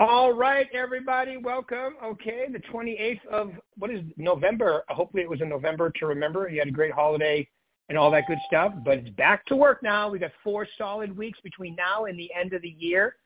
All 0.00 0.32
right, 0.32 0.66
everybody, 0.72 1.36
welcome. 1.36 1.94
Okay, 2.02 2.46
the 2.50 2.58
28th 2.58 3.20
of 3.30 3.52
what 3.76 3.90
is 3.90 4.00
November? 4.16 4.82
Hopefully, 4.88 5.22
it 5.22 5.28
was 5.28 5.42
a 5.42 5.44
November 5.44 5.92
to 6.00 6.06
remember. 6.06 6.48
You 6.48 6.58
had 6.58 6.68
a 6.68 6.70
great 6.70 6.90
holiday 6.90 7.46
and 7.90 7.98
all 7.98 8.10
that 8.12 8.26
good 8.26 8.38
stuff, 8.46 8.72
but 8.82 8.96
it's 8.96 9.10
back 9.10 9.44
to 9.44 9.56
work 9.56 9.82
now. 9.82 10.08
We 10.08 10.18
got 10.18 10.30
four 10.42 10.66
solid 10.78 11.14
weeks 11.14 11.38
between 11.44 11.76
now 11.76 12.06
and 12.06 12.18
the 12.18 12.30
end 12.34 12.54
of 12.54 12.62
the 12.62 12.74
year. 12.78 13.16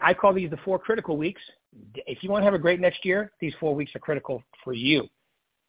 I 0.00 0.14
call 0.14 0.32
these 0.32 0.48
the 0.48 0.56
four 0.64 0.78
critical 0.78 1.18
weeks. 1.18 1.42
If 1.94 2.22
you 2.22 2.30
want 2.30 2.40
to 2.40 2.46
have 2.46 2.54
a 2.54 2.58
great 2.58 2.80
next 2.80 3.04
year, 3.04 3.30
these 3.38 3.52
four 3.60 3.74
weeks 3.74 3.94
are 3.94 4.00
critical 4.00 4.42
for 4.64 4.72
you. 4.72 5.06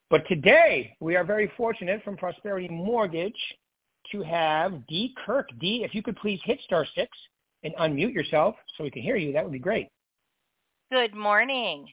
But 0.10 0.26
today, 0.30 0.96
we 1.02 1.18
are 1.18 1.26
very 1.26 1.52
fortunate 1.58 2.02
from 2.06 2.16
Prosperity 2.16 2.70
Mortgage 2.70 3.36
to 4.14 4.22
have 4.22 4.88
D. 4.88 5.14
Kirk. 5.26 5.50
D, 5.60 5.84
if 5.84 5.94
you 5.94 6.02
could 6.02 6.16
please 6.16 6.40
hit 6.46 6.62
star 6.62 6.86
six 6.96 7.10
and 7.64 7.76
unmute 7.76 8.14
yourself 8.14 8.56
so 8.78 8.86
we 8.86 8.90
can 8.90 9.02
hear 9.02 9.18
you, 9.18 9.34
that 9.34 9.44
would 9.44 9.52
be 9.52 9.60
great. 9.60 9.90
Good 10.92 11.14
morning. 11.14 11.88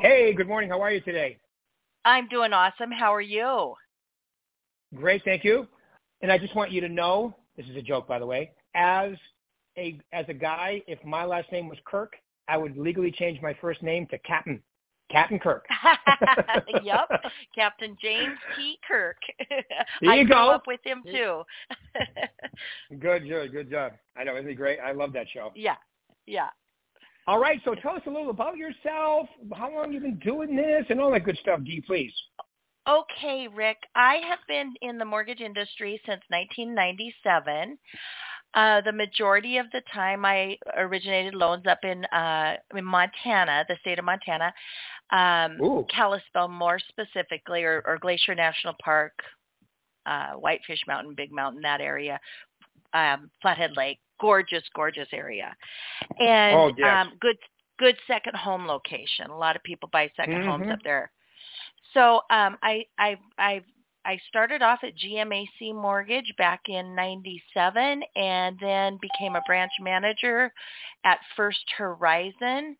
Hey, 0.00 0.34
good 0.34 0.48
morning. 0.48 0.68
How 0.68 0.80
are 0.82 0.90
you 0.90 1.00
today? 1.02 1.38
I'm 2.04 2.26
doing 2.26 2.52
awesome. 2.52 2.90
How 2.90 3.14
are 3.14 3.20
you? 3.20 3.74
Great, 4.96 5.22
thank 5.24 5.44
you. 5.44 5.68
And 6.20 6.32
I 6.32 6.36
just 6.36 6.56
want 6.56 6.72
you 6.72 6.80
to 6.80 6.88
know, 6.88 7.32
this 7.56 7.64
is 7.66 7.76
a 7.76 7.82
joke 7.82 8.08
by 8.08 8.18
the 8.18 8.26
way, 8.26 8.50
as 8.74 9.12
a 9.78 10.00
as 10.12 10.24
a 10.28 10.34
guy, 10.34 10.82
if 10.88 10.98
my 11.04 11.24
last 11.24 11.52
name 11.52 11.68
was 11.68 11.78
Kirk, 11.84 12.14
I 12.48 12.56
would 12.56 12.76
legally 12.76 13.12
change 13.12 13.40
my 13.40 13.56
first 13.60 13.84
name 13.84 14.08
to 14.08 14.18
Captain. 14.18 14.60
Captain 15.08 15.38
Kirk. 15.38 15.64
yep, 16.82 17.08
Captain 17.54 17.96
James 18.02 18.38
T. 18.56 18.78
Kirk. 18.88 19.18
There 20.00 20.10
I 20.10 20.16
you 20.16 20.24
grew 20.24 20.34
go. 20.34 20.50
up 20.50 20.66
with 20.66 20.80
him 20.84 21.02
too. 21.04 21.42
good, 22.98 23.28
good, 23.28 23.52
good 23.52 23.70
job. 23.70 23.92
I 24.16 24.24
know, 24.24 24.36
isn't 24.36 24.48
he 24.48 24.54
great? 24.54 24.80
I 24.80 24.90
love 24.90 25.12
that 25.12 25.26
show. 25.32 25.52
yeah, 25.54 25.76
yeah. 26.26 26.48
All 27.26 27.38
right, 27.38 27.60
so 27.64 27.74
tell 27.74 27.94
us 27.94 28.02
a 28.06 28.10
little 28.10 28.30
about 28.30 28.56
yourself, 28.56 29.28
how 29.54 29.72
long 29.72 29.92
you've 29.92 30.02
been 30.02 30.18
doing 30.18 30.56
this, 30.56 30.84
and 30.90 31.00
all 31.00 31.12
that 31.12 31.24
good 31.24 31.38
stuff, 31.38 31.60
Dee, 31.64 31.80
please. 31.86 32.12
Okay, 32.88 33.46
Rick. 33.46 33.76
I 33.94 34.16
have 34.28 34.40
been 34.48 34.74
in 34.82 34.98
the 34.98 35.04
mortgage 35.04 35.40
industry 35.40 36.00
since 36.04 36.20
1997. 36.30 37.78
Uh, 38.54 38.80
the 38.80 38.92
majority 38.92 39.58
of 39.58 39.66
the 39.72 39.82
time, 39.94 40.24
I 40.24 40.58
originated 40.76 41.34
loans 41.34 41.64
up 41.66 41.78
in 41.84 42.04
uh, 42.06 42.56
in 42.76 42.84
Montana, 42.84 43.64
the 43.68 43.76
state 43.80 44.00
of 44.00 44.04
Montana, 44.04 44.52
um, 45.12 45.60
Ooh. 45.62 45.86
Kalispell 45.88 46.48
more 46.48 46.80
specifically, 46.88 47.62
or, 47.62 47.82
or 47.86 47.98
Glacier 47.98 48.34
National 48.34 48.74
Park, 48.84 49.12
uh, 50.04 50.32
Whitefish 50.32 50.80
Mountain, 50.88 51.14
Big 51.16 51.30
Mountain, 51.32 51.62
that 51.62 51.80
area, 51.80 52.18
um, 52.94 53.30
Flathead 53.40 53.76
Lake, 53.76 53.98
gorgeous, 54.20 54.62
gorgeous 54.74 55.08
area, 55.12 55.54
and 56.18 56.56
Oh, 56.56 56.74
yes. 56.76 57.06
um, 57.06 57.12
good 57.20 57.36
good 57.78 57.96
second 58.06 58.36
home 58.36 58.66
location. 58.66 59.30
A 59.30 59.36
lot 59.36 59.56
of 59.56 59.62
people 59.62 59.88
buy 59.92 60.10
2nd 60.16 60.44
homes 60.44 60.66
Mhm. 60.66 60.72
up 60.72 60.78
there. 60.84 61.10
So 61.94 62.22
um, 62.30 62.58
I 62.62 62.84
I 62.98 63.18
I 63.38 63.62
I 64.04 64.18
started 64.28 64.62
off 64.62 64.80
at 64.82 64.96
GMAC 64.96 65.74
Mortgage 65.74 66.32
back 66.38 66.68
in 66.68 66.94
'97, 66.94 68.02
and 68.16 68.58
then 68.60 68.98
became 69.00 69.36
a 69.36 69.42
branch 69.46 69.72
manager 69.80 70.52
at 71.04 71.18
First 71.36 71.64
Horizon 71.76 72.76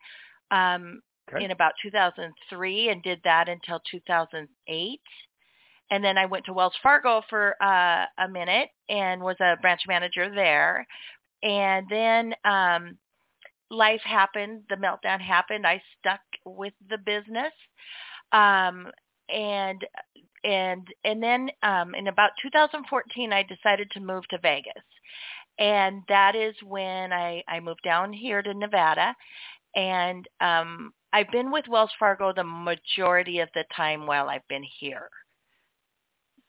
um, 0.51 1.01
Okay. 1.29 1.43
in 1.45 1.51
about 1.51 1.73
2003, 1.81 2.89
and 2.89 3.01
did 3.03 3.21
that 3.23 3.49
until 3.49 3.81
2008. 3.89 5.01
And 5.93 6.03
then 6.03 6.17
I 6.17 6.25
went 6.25 6.43
to 6.45 6.53
Wells 6.53 6.73
Fargo 6.81 7.21
for 7.29 7.55
uh, 7.61 8.05
a 8.17 8.27
minute 8.27 8.69
and 8.89 9.21
was 9.21 9.35
a 9.39 9.57
branch 9.61 9.81
manager 9.87 10.27
there. 10.33 10.87
And 11.43 11.85
then 11.87 12.33
um, 12.45 12.97
life 13.69 14.01
happened, 14.03 14.63
the 14.69 14.75
meltdown 14.75 15.21
happened. 15.21 15.67
I 15.67 15.79
stuck 15.99 16.21
with 16.45 16.73
the 16.89 16.97
business. 16.97 17.53
Um, 18.31 18.87
and 19.29 19.85
and 20.43 20.87
and 21.05 21.21
then 21.21 21.51
um, 21.61 21.93
in 21.93 22.07
about 22.07 22.31
2014, 22.41 23.31
I 23.31 23.43
decided 23.43 23.91
to 23.91 23.99
move 23.99 24.27
to 24.29 24.39
Vegas, 24.39 24.73
and 25.59 26.01
that 26.09 26.35
is 26.35 26.55
when 26.65 27.13
I 27.13 27.43
I 27.47 27.59
moved 27.59 27.83
down 27.83 28.11
here 28.11 28.41
to 28.41 28.53
Nevada, 28.55 29.15
and 29.75 30.27
um, 30.41 30.91
I've 31.13 31.29
been 31.29 31.51
with 31.51 31.67
Wells 31.67 31.91
Fargo 31.99 32.33
the 32.33 32.43
majority 32.43 33.39
of 33.39 33.49
the 33.53 33.63
time 33.75 34.07
while 34.07 34.27
I've 34.27 34.47
been 34.49 34.65
here. 34.79 35.07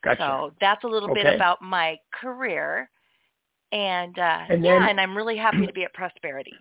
Gotcha. 0.05 0.21
So 0.21 0.55
that's 0.61 0.85
a 0.85 0.87
little 0.87 1.15
bit 1.15 1.27
about 1.27 1.63
my 1.63 1.97
career, 2.21 2.91
and 3.73 4.19
uh, 4.19 4.41
And 4.49 4.65
yeah, 4.65 4.89
and 4.89 5.01
I'm 5.01 5.17
really 5.17 5.37
happy 5.37 5.67
to 5.67 5.73
be 5.73 5.85
at 5.85 5.95
Prosperity. 5.95 6.53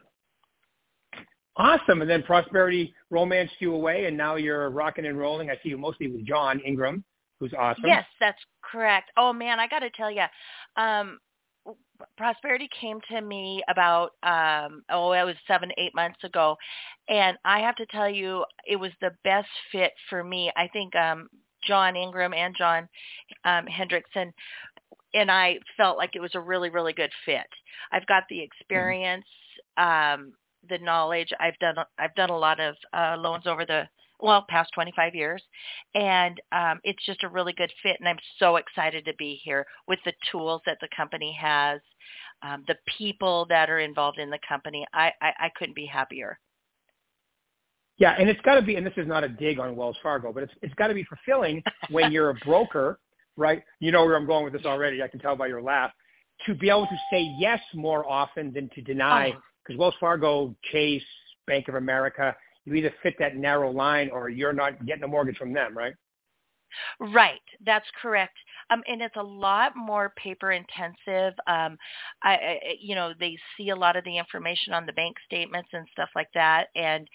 Awesome. 1.56 2.02
And 2.02 2.10
then 2.10 2.24
Prosperity 2.24 2.94
romanced 3.12 3.56
you 3.60 3.76
away, 3.76 4.06
and 4.06 4.18
now 4.18 4.36
you're 4.36 4.70
rocking 4.70 5.06
and 5.06 5.18
rolling. 5.18 5.50
I 5.52 5.56
see 5.62 5.70
you 5.70 5.78
mostly 5.78 6.08
with 6.08 6.26
John 6.26 6.60
Ingram, 6.66 7.04
who's 7.40 7.54
awesome. 7.54 7.84
Yes, 7.86 8.06
that's 8.20 8.42
correct. 8.64 9.12
Oh 9.18 9.34
man, 9.34 9.60
I 9.60 9.68
got 9.68 9.80
to 9.80 9.92
tell 9.92 10.10
you, 10.10 10.24
um, 10.78 11.20
Prosperity 12.18 12.68
came 12.80 13.00
to 13.10 13.22
me 13.22 13.62
about 13.70 14.12
um, 14.24 14.84
oh, 14.90 15.12
it 15.12 15.24
was 15.24 15.36
seven, 15.48 15.72
eight 15.78 15.94
months 15.94 16.24
ago, 16.24 16.58
and 17.08 17.38
I 17.46 17.60
have 17.60 17.76
to 17.76 17.86
tell 17.88 18.10
you, 18.10 18.46
it 18.66 18.76
was 18.78 18.92
the 19.00 19.12
best 19.24 19.48
fit 19.72 19.92
for 20.10 20.24
me. 20.24 20.52
I 20.58 20.68
think 20.70 20.96
um, 20.96 21.30
John 21.68 21.96
Ingram 21.96 22.34
and 22.34 22.56
John 22.58 22.88
um, 23.46 23.66
Hendrickson 23.66 24.32
and 25.14 25.30
I 25.30 25.60
felt 25.78 25.98
like 25.98 26.16
it 26.16 26.22
was 26.22 26.36
a 26.36 26.40
really, 26.40 26.70
really 26.70 26.94
good 26.94 27.12
fit. 27.26 27.48
I've 27.92 28.06
got 28.08 28.24
the 28.30 28.42
experience, 28.42 29.26
um, 29.78 30.34
the 30.70 30.80
knowledge. 30.80 31.30
I've 31.40 31.58
done 31.60 31.76
I've 31.98 32.16
done 32.16 32.30
a 32.30 32.38
lot 32.38 32.60
of 32.60 32.76
uh, 32.94 33.16
loans 33.18 33.46
over 33.46 33.66
the 33.66 33.88
well 34.20 34.46
past 34.50 34.72
25 34.74 35.14
years, 35.16 35.44
and 35.94 36.42
um, 36.52 36.80
it's 36.84 37.06
just 37.06 37.24
a 37.24 37.30
really 37.30 37.54
good 37.54 37.72
fit. 37.82 37.98
And 38.00 38.08
I'm 38.08 38.20
so 38.40 38.56
excited 38.56 39.06
to 39.06 39.14
be 39.16 39.40
here 39.44 39.66
with 39.88 40.00
the 40.06 40.14
tools 40.32 40.62
that 40.66 40.78
the 40.82 40.90
company 40.96 41.38
has, 41.40 41.80
um, 42.42 42.64
the 42.68 42.78
people 42.98 43.46
that 43.50 43.70
are 43.70 43.80
involved 43.80 44.20
in 44.20 44.30
the 44.30 44.40
company. 44.48 44.86
I 44.94 45.12
I, 45.22 45.34
I 45.40 45.50
couldn't 45.56 45.76
be 45.76 45.86
happier. 45.86 46.40
Yeah, 47.98 48.16
and 48.18 48.30
it's 48.30 48.42
got 48.42 48.56
to 48.56 48.62
be, 48.62 48.76
and 48.76 48.86
this 48.86 48.94
is 48.98 49.08
not 49.08 49.24
a 49.24 49.30
dig 49.30 49.60
on 49.60 49.76
Wells 49.76 49.98
Fargo, 50.02 50.34
but 50.34 50.44
it's 50.44 50.54
it's 50.62 50.74
got 50.76 50.88
to 50.88 50.94
be 50.94 51.04
fulfilling 51.04 51.64
when 51.90 52.12
you're 52.12 52.32
a 52.32 52.36
broker, 52.46 53.00
right? 53.38 53.64
You 53.80 53.92
know 53.92 54.04
where 54.06 54.16
I'm 54.16 54.26
going 54.26 54.44
with 54.44 54.54
this 54.54 54.66
already. 54.66 55.02
I 55.04 55.08
can 55.08 55.20
tell 55.20 55.36
by 55.36 55.48
your 55.48 55.62
laugh. 55.62 55.92
To 56.48 56.56
be 56.56 56.70
able 56.70 56.88
to 56.88 56.98
say 57.12 57.22
yes 57.38 57.60
more 57.74 58.10
often 58.10 58.52
than 58.52 58.70
to 58.76 58.82
deny, 58.82 59.32
Oh. 59.36 59.42
because 59.64 59.80
Wells 59.80 59.94
Fargo, 60.00 60.56
Chase, 60.72 61.04
Bank 61.46 61.68
of 61.68 61.76
America, 61.76 62.36
you 62.66 62.74
either 62.74 62.94
fit 63.04 63.16
that 63.20 63.36
narrow 63.36 63.70
line 63.72 64.10
or 64.12 64.30
you're 64.30 64.54
not 64.54 64.86
getting 64.86 65.04
a 65.04 65.08
mortgage 65.08 65.38
from 65.38 65.54
them, 65.54 65.78
right? 65.78 65.94
Right, 67.00 67.42
that's 67.66 67.86
correct. 68.02 68.38
Um, 68.70 68.84
and 68.88 69.02
it's 69.02 69.16
a 69.16 69.24
lot 69.24 69.74
more 69.76 70.14
paper 70.16 70.52
intensive. 70.52 71.34
Um, 71.48 71.78
I, 72.24 72.34
I, 72.34 72.60
you 72.80 72.96
know, 72.96 73.14
they 73.20 73.38
see 73.58 73.70
a 73.70 73.76
lot 73.76 73.96
of 73.96 74.04
the 74.04 74.18
information 74.18 74.74
on 74.74 74.86
the 74.86 74.94
bank 74.94 75.16
statements 75.26 75.70
and 75.74 75.88
stuff 75.92 76.10
like 76.16 76.30
that, 76.34 76.68
and 76.76 77.08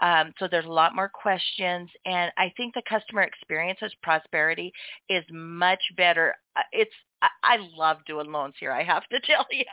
um, 0.00 0.32
so 0.38 0.48
there's 0.50 0.64
a 0.66 0.72
lot 0.72 0.94
more 0.94 1.08
questions. 1.08 1.90
And 2.06 2.32
I 2.36 2.52
think 2.56 2.74
the 2.74 2.82
customer 2.88 3.22
experience 3.22 3.78
as 3.82 3.92
Prosperity 4.02 4.72
is 5.08 5.24
much 5.30 5.82
better. 5.96 6.34
Uh, 6.56 6.62
It's 6.72 6.94
I, 7.22 7.28
I 7.42 7.56
love 7.76 7.98
doing 8.06 8.30
loans 8.30 8.54
here. 8.58 8.72
I 8.72 8.82
have 8.82 9.06
to 9.08 9.20
tell 9.24 9.46
you, 9.50 9.64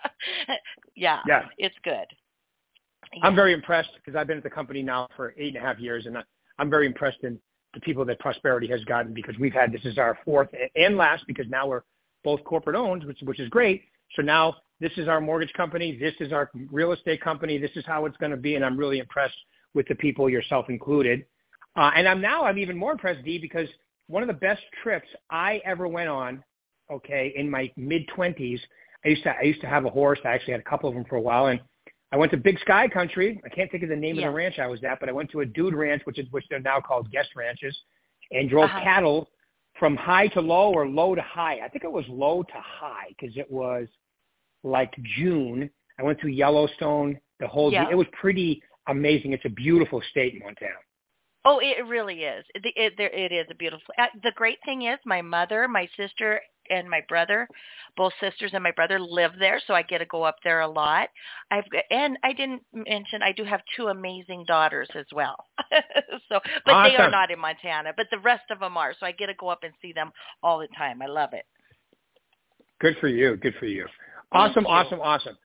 yeah, 0.95 1.19
Yeah. 1.27 1.45
it's 1.57 1.75
good. 1.83 2.05
I'm 3.23 3.35
very 3.35 3.53
impressed 3.53 3.89
because 3.95 4.17
I've 4.17 4.27
been 4.27 4.37
at 4.37 4.43
the 4.43 4.49
company 4.49 4.81
now 4.81 5.07
for 5.15 5.33
eight 5.37 5.55
and 5.55 5.57
a 5.57 5.59
half 5.67 5.79
years, 5.79 6.05
and 6.05 6.17
I- 6.17 6.23
I'm 6.59 6.69
very 6.69 6.85
impressed 6.85 7.23
in 7.23 7.39
the 7.73 7.79
people 7.79 8.05
that 8.05 8.19
Prosperity 8.19 8.67
has 8.67 8.83
gotten 8.85 9.13
because 9.13 9.37
we've 9.39 9.53
had 9.53 9.71
this 9.71 9.85
is 9.85 9.97
our 9.97 10.17
fourth 10.25 10.49
and 10.75 10.97
last 10.97 11.23
because 11.27 11.45
now 11.49 11.67
we're 11.67 11.83
both 12.23 12.43
corporate 12.43 12.75
owned, 12.75 13.03
which 13.05 13.19
which 13.23 13.39
is 13.39 13.49
great. 13.49 13.83
So 14.15 14.21
now 14.21 14.55
this 14.79 14.91
is 14.97 15.07
our 15.07 15.21
mortgage 15.21 15.53
company, 15.53 15.97
this 15.97 16.13
is 16.19 16.33
our 16.33 16.49
real 16.71 16.91
estate 16.91 17.21
company, 17.21 17.57
this 17.57 17.71
is 17.75 17.85
how 17.85 18.05
it's 18.05 18.17
going 18.17 18.31
to 18.31 18.37
be, 18.37 18.55
and 18.55 18.65
I'm 18.65 18.77
really 18.77 18.99
impressed 18.99 19.37
with 19.73 19.87
the 19.87 19.95
people, 19.95 20.29
yourself 20.29 20.65
included. 20.69 21.25
Uh, 21.75 21.91
and 21.95 22.07
I'm 22.07 22.19
now 22.19 22.43
I'm 22.43 22.57
even 22.57 22.77
more 22.77 22.91
impressed, 22.91 23.23
Dee, 23.23 23.37
because 23.37 23.67
one 24.07 24.23
of 24.23 24.27
the 24.27 24.33
best 24.33 24.61
trips 24.83 25.07
I 25.29 25.61
ever 25.63 25.87
went 25.87 26.09
on, 26.09 26.43
okay, 26.91 27.33
in 27.35 27.49
my 27.49 27.71
mid 27.77 28.07
twenties, 28.09 28.59
I 29.05 29.09
used 29.09 29.23
to 29.23 29.29
I 29.29 29.43
used 29.43 29.61
to 29.61 29.67
have 29.67 29.85
a 29.85 29.89
horse. 29.89 30.19
I 30.25 30.29
actually 30.29 30.53
had 30.53 30.61
a 30.61 30.69
couple 30.69 30.89
of 30.89 30.95
them 30.95 31.05
for 31.05 31.15
a 31.15 31.21
while, 31.21 31.47
and 31.47 31.61
I 32.11 32.17
went 32.17 32.31
to 32.31 32.37
Big 32.37 32.59
Sky 32.59 32.87
Country. 32.87 33.41
I 33.45 33.49
can't 33.49 33.71
think 33.71 33.83
of 33.83 33.89
the 33.89 33.95
name 33.95 34.15
Yeah. 34.17 34.27
of 34.27 34.33
the 34.33 34.35
ranch 34.37 34.59
I 34.59 34.67
was 34.67 34.83
at, 34.83 34.99
but 34.99 35.07
I 35.07 35.11
went 35.13 35.31
to 35.31 35.41
a 35.41 35.45
dude 35.45 35.73
ranch, 35.73 36.01
which 36.05 36.19
is 36.19 36.29
which 36.31 36.45
they're 36.49 36.59
now 36.59 36.79
called 36.81 37.09
guest 37.11 37.29
ranches, 37.35 37.77
and 38.31 38.49
drove 38.49 38.65
Uh-huh. 38.65 38.81
cattle 38.81 39.29
from 39.79 39.95
high 39.95 40.27
to 40.27 40.41
low 40.41 40.73
or 40.73 40.87
low 40.87 41.15
to 41.15 41.21
high. 41.21 41.59
I 41.61 41.69
think 41.69 41.83
it 41.85 41.91
was 41.91 42.07
low 42.09 42.43
to 42.43 42.59
high 42.59 43.07
because 43.09 43.35
it 43.37 43.49
was 43.49 43.87
like 44.63 44.93
June. 45.17 45.69
I 45.99 46.03
went 46.03 46.19
through 46.19 46.31
Yellowstone. 46.31 47.19
The 47.39 47.47
whole 47.47 47.71
Yeah. 47.71 47.89
it 47.89 47.95
was 47.95 48.07
pretty 48.09 48.61
amazing. 48.87 49.31
It's 49.33 49.45
a 49.45 49.49
beautiful 49.49 50.01
state 50.01 50.37
Montana. 50.43 50.75
Oh, 51.43 51.59
it 51.59 51.83
really 51.87 52.23
is. 52.25 52.45
It, 52.53 52.71
it, 52.75 52.97
there, 52.97 53.09
it 53.09 53.31
is 53.31 53.47
a 53.49 53.55
beautiful. 53.55 53.93
Uh, 53.97 54.07
the 54.21 54.31
great 54.33 54.59
thing 54.63 54.83
is, 54.83 54.99
my 55.05 55.21
mother, 55.23 55.67
my 55.67 55.87
sister, 55.97 56.39
and 56.69 56.89
my 56.89 57.01
brother, 57.07 57.47
both 57.97 58.13
sisters 58.21 58.51
and 58.53 58.63
my 58.63 58.71
brother 58.71 58.99
live 58.99 59.31
there, 59.39 59.61
so 59.65 59.73
I 59.73 59.81
get 59.81 59.99
to 59.99 60.05
go 60.05 60.23
up 60.23 60.37
there 60.43 60.61
a 60.61 60.67
lot. 60.67 61.09
I've 61.49 61.65
and 61.89 62.17
I 62.23 62.33
didn't 62.33 62.63
mention 62.73 63.21
I 63.23 63.31
do 63.31 63.43
have 63.43 63.61
two 63.75 63.87
amazing 63.87 64.45
daughters 64.47 64.89
as 64.95 65.05
well. 65.13 65.35
so, 66.29 66.39
but 66.65 66.73
awesome. 66.73 66.91
they 66.91 66.97
are 66.97 67.11
not 67.11 67.31
in 67.31 67.39
Montana, 67.39 67.91
but 67.95 68.07
the 68.11 68.19
rest 68.19 68.43
of 68.51 68.59
them 68.59 68.77
are. 68.77 68.93
So 68.99 69.05
I 69.05 69.11
get 69.11 69.27
to 69.27 69.33
go 69.39 69.49
up 69.49 69.63
and 69.63 69.73
see 69.81 69.93
them 69.93 70.11
all 70.43 70.59
the 70.59 70.67
time. 70.77 71.01
I 71.01 71.07
love 71.07 71.33
it. 71.33 71.45
Good 72.79 72.97
for 72.99 73.07
you. 73.07 73.37
Good 73.37 73.55
for 73.59 73.67
you. 73.67 73.85
Awesome, 74.31 74.63
you. 74.63 74.69
awesome, 74.69 75.01
awesome. 75.01 75.37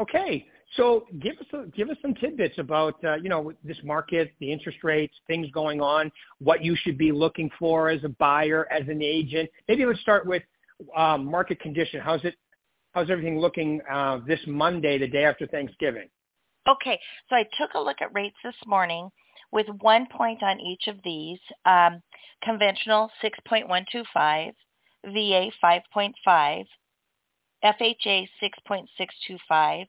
Okay, 0.00 0.46
so 0.76 1.04
give 1.20 1.36
us 1.38 1.46
a, 1.52 1.66
give 1.68 1.90
us 1.90 1.96
some 2.02 2.14
tidbits 2.14 2.58
about 2.58 3.02
uh, 3.04 3.16
you 3.16 3.28
know 3.28 3.52
this 3.62 3.76
market, 3.84 4.32
the 4.40 4.50
interest 4.50 4.78
rates, 4.82 5.14
things 5.26 5.48
going 5.52 5.80
on, 5.80 6.10
what 6.38 6.64
you 6.64 6.76
should 6.76 6.98
be 6.98 7.12
looking 7.12 7.50
for 7.58 7.90
as 7.90 8.02
a 8.04 8.08
buyer, 8.08 8.66
as 8.72 8.88
an 8.88 9.02
agent. 9.02 9.50
Maybe 9.68 9.84
let's 9.86 10.00
start 10.00 10.26
with 10.26 10.42
um, 10.96 11.24
market 11.26 11.60
condition. 11.60 12.00
How's 12.00 12.24
it? 12.24 12.34
How's 12.92 13.10
everything 13.10 13.38
looking 13.38 13.80
uh, 13.90 14.20
this 14.26 14.40
Monday, 14.46 14.98
the 14.98 15.08
day 15.08 15.24
after 15.24 15.46
Thanksgiving? 15.46 16.08
Okay, 16.68 16.98
so 17.28 17.36
I 17.36 17.44
took 17.58 17.74
a 17.74 17.80
look 17.80 18.00
at 18.00 18.14
rates 18.14 18.36
this 18.42 18.54
morning 18.66 19.10
with 19.52 19.66
one 19.80 20.06
point 20.10 20.42
on 20.42 20.60
each 20.60 20.88
of 20.88 20.96
these. 21.04 21.38
Um, 21.66 22.02
conventional 22.42 23.10
6.125, 23.22 24.52
VA 25.04 25.50
5.5, 25.62 26.64
FHA 27.64 28.28
6.625 28.42 29.86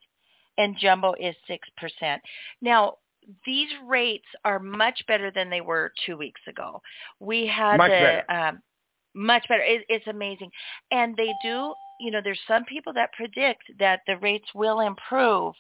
and 0.58 0.78
jumbo 0.78 1.14
is 1.20 1.36
6%. 1.50 2.18
Now, 2.62 2.96
these 3.46 3.70
rates 3.88 4.26
are 4.44 4.60
much 4.60 5.02
better 5.08 5.32
than 5.32 5.50
they 5.50 5.62
were 5.62 5.92
two 6.06 6.18
weeks 6.18 6.42
ago. 6.48 6.82
We 7.20 7.48
had 7.48 7.78
much 7.78 7.90
the, 7.90 8.24
better. 8.28 8.32
Um, 8.32 8.62
much 9.16 9.48
better. 9.48 9.64
It, 9.64 9.84
it's 9.90 10.08
amazing. 10.08 10.52
And 10.92 11.16
they 11.18 11.32
do, 11.42 11.74
you 12.00 12.12
know, 12.12 12.22
there's 12.24 12.40
some 12.48 12.66
people 12.66 12.94
that 12.94 13.14
predict 13.14 13.64
that 13.80 14.02
the 14.08 14.18
rates 14.18 14.48
will 14.54 14.82
improve. 14.82 15.54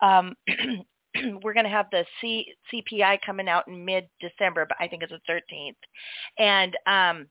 Um, 0.00 0.34
we're 1.42 1.54
going 1.54 1.64
to 1.64 1.70
have 1.70 1.86
the 1.90 2.04
C, 2.20 2.46
CPI 2.72 3.18
coming 3.24 3.48
out 3.48 3.66
in 3.68 3.84
mid-December, 3.84 4.66
but 4.66 4.76
I 4.80 4.88
think 4.88 5.02
it's 5.02 5.12
the 5.12 5.32
13th. 5.32 5.74
And 6.38 6.76
um, 6.86 7.26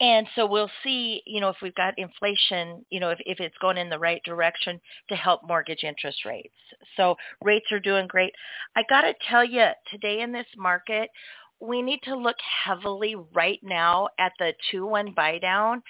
and 0.00 0.26
so 0.34 0.46
we'll 0.46 0.70
see, 0.82 1.22
you 1.26 1.40
know, 1.40 1.48
if 1.48 1.56
we've 1.62 1.74
got 1.74 1.94
inflation, 1.98 2.84
you 2.90 3.00
know, 3.00 3.10
if, 3.10 3.18
if 3.26 3.40
it's 3.40 3.56
going 3.60 3.78
in 3.78 3.88
the 3.88 3.98
right 3.98 4.22
direction 4.24 4.80
to 5.08 5.16
help 5.16 5.42
mortgage 5.46 5.84
interest 5.84 6.24
rates. 6.24 6.54
So 6.96 7.16
rates 7.42 7.70
are 7.70 7.80
doing 7.80 8.06
great. 8.06 8.32
I 8.76 8.82
got 8.88 9.02
to 9.02 9.14
tell 9.28 9.44
you, 9.44 9.66
today 9.90 10.20
in 10.20 10.32
this 10.32 10.46
market, 10.56 11.10
we 11.60 11.80
need 11.82 12.00
to 12.04 12.16
look 12.16 12.36
heavily 12.64 13.14
right 13.32 13.60
now 13.62 14.08
at 14.18 14.32
the 14.38 14.52
2-1 14.72 15.14
buy 15.14 15.38
down. 15.38 15.82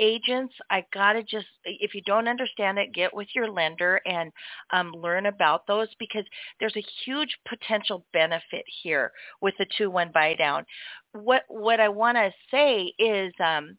Agents, 0.00 0.54
I 0.70 0.84
got 0.92 1.14
to 1.14 1.22
just, 1.22 1.46
if 1.64 1.94
you 1.94 2.02
don't 2.06 2.28
understand 2.28 2.78
it, 2.78 2.94
get 2.94 3.14
with 3.14 3.28
your 3.34 3.50
lender 3.50 4.00
and 4.06 4.30
um, 4.72 4.92
learn 4.92 5.26
about 5.26 5.66
those 5.66 5.88
because 5.98 6.24
there's 6.60 6.76
a 6.76 6.84
huge 7.04 7.36
potential 7.48 8.04
benefit 8.12 8.64
here 8.82 9.10
with 9.40 9.54
the 9.58 9.66
2-1 9.78 10.12
buy 10.12 10.34
down. 10.34 10.64
What, 11.12 11.42
what 11.48 11.80
I 11.80 11.88
want 11.88 12.16
to 12.16 12.30
say 12.50 12.92
is, 12.98 13.32
um, 13.44 13.76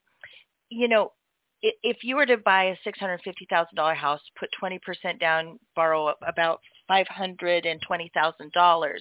you 0.69 0.87
know, 0.87 1.13
if 1.61 2.03
you 2.03 2.15
were 2.15 2.25
to 2.25 2.37
buy 2.37 2.65
a 2.65 2.77
$650,000 2.87 3.95
house, 3.95 4.21
put 4.39 4.49
20% 4.61 5.19
down, 5.19 5.59
borrow 5.75 6.13
about 6.25 6.61
$520,000, 6.89 8.99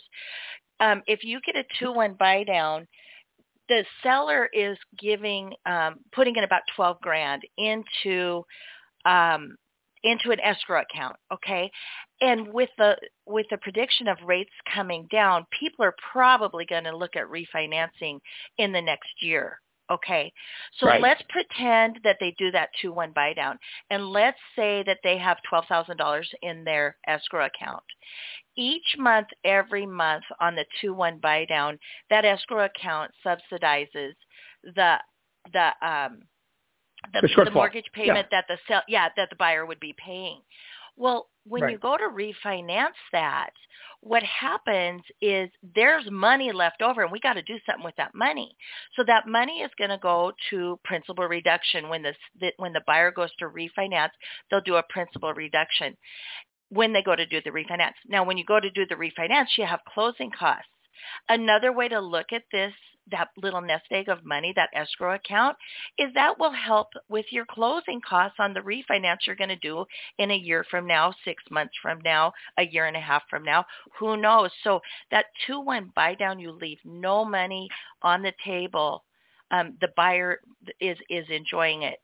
um, 0.80 1.02
if 1.06 1.24
you 1.24 1.40
get 1.44 1.56
a 1.56 1.64
two 1.78 1.92
one 1.92 2.14
buy 2.18 2.44
down, 2.44 2.86
the 3.68 3.84
seller 4.02 4.48
is 4.52 4.78
giving 4.98 5.52
um, 5.66 5.96
putting 6.12 6.36
in 6.36 6.44
about 6.44 6.62
twelve 6.74 7.00
grand 7.00 7.42
into 7.56 8.44
um, 9.04 9.56
into 10.04 10.30
an 10.30 10.40
escrow 10.40 10.82
account. 10.82 11.16
Okay, 11.32 11.70
and 12.20 12.52
with 12.52 12.70
the 12.78 12.96
with 13.26 13.46
the 13.50 13.58
prediction 13.58 14.08
of 14.08 14.16
rates 14.24 14.52
coming 14.72 15.06
down, 15.10 15.46
people 15.58 15.84
are 15.84 15.94
probably 16.12 16.64
going 16.64 16.84
to 16.84 16.96
look 16.96 17.16
at 17.16 17.26
refinancing 17.26 18.18
in 18.58 18.72
the 18.72 18.82
next 18.82 19.10
year. 19.20 19.60
Okay, 19.90 20.32
so 20.78 20.86
right. 20.86 21.00
let's 21.00 21.22
pretend 21.30 21.98
that 22.04 22.16
they 22.20 22.34
do 22.38 22.50
that 22.50 22.68
two 22.80 22.92
one 22.92 23.12
buy 23.14 23.32
down, 23.32 23.58
and 23.90 24.08
let's 24.08 24.38
say 24.54 24.82
that 24.86 24.98
they 25.02 25.16
have 25.18 25.38
twelve 25.48 25.64
thousand 25.66 25.96
dollars 25.96 26.28
in 26.42 26.64
their 26.64 26.96
escrow 27.06 27.46
account 27.46 27.82
each 28.58 28.96
month, 28.98 29.28
every 29.44 29.86
month 29.86 30.24
on 30.40 30.56
the 30.56 30.64
2-1 30.82 31.20
buy 31.20 31.44
down, 31.44 31.78
that 32.10 32.24
escrow 32.24 32.64
account 32.64 33.12
subsidizes 33.24 34.14
the 34.64 34.96
the 35.52 35.70
um 35.80 36.18
the, 37.12 37.20
the, 37.22 37.44
the 37.44 37.50
mortgage 37.52 37.86
payment 37.94 38.26
yeah. 38.32 38.40
that 38.40 38.44
the 38.48 38.58
sell 38.66 38.82
yeah 38.88 39.08
that 39.16 39.30
the 39.30 39.36
buyer 39.36 39.64
would 39.64 39.78
be 39.78 39.94
paying. 40.04 40.40
Well, 40.98 41.28
when 41.46 41.62
right. 41.62 41.72
you 41.72 41.78
go 41.78 41.96
to 41.96 42.04
refinance 42.04 42.98
that, 43.12 43.50
what 44.00 44.22
happens 44.22 45.02
is 45.22 45.48
there's 45.74 46.04
money 46.10 46.52
left 46.52 46.82
over 46.82 47.02
and 47.02 47.10
we 47.10 47.20
got 47.20 47.34
to 47.34 47.42
do 47.42 47.58
something 47.64 47.84
with 47.84 47.96
that 47.96 48.14
money. 48.14 48.54
So 48.96 49.04
that 49.06 49.26
money 49.26 49.60
is 49.60 49.70
going 49.78 49.90
to 49.90 49.98
go 49.98 50.32
to 50.50 50.78
principal 50.84 51.26
reduction 51.26 51.88
when 51.88 52.02
this 52.02 52.16
when 52.58 52.72
the 52.72 52.82
buyer 52.86 53.10
goes 53.10 53.30
to 53.38 53.46
refinance, 53.46 54.10
they'll 54.50 54.60
do 54.60 54.76
a 54.76 54.82
principal 54.90 55.32
reduction 55.32 55.96
when 56.70 56.92
they 56.92 57.02
go 57.02 57.16
to 57.16 57.26
do 57.26 57.40
the 57.44 57.50
refinance. 57.50 57.94
Now, 58.06 58.24
when 58.24 58.36
you 58.36 58.44
go 58.44 58.60
to 58.60 58.70
do 58.70 58.84
the 58.86 58.96
refinance, 58.96 59.56
you 59.56 59.64
have 59.64 59.80
closing 59.92 60.30
costs. 60.30 60.68
Another 61.28 61.72
way 61.72 61.88
to 61.88 62.00
look 62.00 62.32
at 62.32 62.42
this, 62.52 62.72
that 63.10 63.28
little 63.36 63.60
nest 63.60 63.86
egg 63.90 64.08
of 64.08 64.24
money, 64.24 64.52
that 64.56 64.70
escrow 64.74 65.14
account, 65.14 65.56
is 65.98 66.12
that 66.14 66.38
will 66.38 66.52
help 66.52 66.88
with 67.08 67.26
your 67.30 67.46
closing 67.46 68.00
costs 68.00 68.36
on 68.38 68.54
the 68.54 68.60
refinance 68.60 69.18
you're 69.26 69.36
going 69.36 69.48
to 69.48 69.56
do 69.56 69.84
in 70.18 70.30
a 70.30 70.36
year 70.36 70.64
from 70.70 70.86
now, 70.86 71.12
six 71.24 71.42
months 71.50 71.74
from 71.80 72.00
now, 72.04 72.32
a 72.58 72.64
year 72.64 72.86
and 72.86 72.96
a 72.96 73.00
half 73.00 73.22
from 73.28 73.44
now. 73.44 73.64
Who 73.98 74.16
knows? 74.16 74.50
So 74.64 74.80
that 75.10 75.26
2-1 75.48 75.94
buy 75.94 76.14
down, 76.14 76.38
you 76.38 76.52
leave 76.52 76.78
no 76.84 77.24
money 77.24 77.68
on 78.02 78.22
the 78.22 78.32
table. 78.44 79.04
Um, 79.50 79.78
the 79.80 79.88
buyer 79.96 80.40
is 80.78 80.98
is 81.08 81.24
enjoying 81.30 81.82
it 81.82 81.98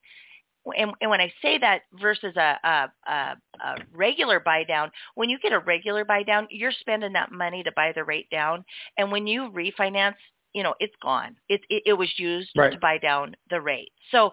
and, 0.76 0.92
and 1.00 1.10
when 1.10 1.20
I 1.20 1.32
say 1.42 1.58
that 1.58 1.82
versus 2.00 2.34
a, 2.36 2.58
a, 2.64 2.92
a, 3.10 3.36
a 3.62 3.76
regular 3.92 4.40
buy 4.40 4.64
down, 4.64 4.90
when 5.14 5.28
you 5.28 5.38
get 5.38 5.52
a 5.52 5.58
regular 5.58 6.04
buy 6.04 6.22
down, 6.22 6.46
you're 6.50 6.72
spending 6.72 7.12
that 7.12 7.32
money 7.32 7.62
to 7.62 7.72
buy 7.72 7.92
the 7.94 8.04
rate 8.04 8.30
down. 8.30 8.64
And 8.96 9.12
when 9.12 9.26
you 9.26 9.50
refinance, 9.50 10.14
you 10.54 10.62
know, 10.62 10.74
it's 10.80 10.94
gone. 11.02 11.36
It, 11.48 11.60
it, 11.68 11.82
it 11.86 11.92
was 11.94 12.10
used 12.16 12.50
right. 12.56 12.72
to 12.72 12.78
buy 12.78 12.98
down 12.98 13.34
the 13.50 13.60
rate. 13.60 13.92
So 14.10 14.30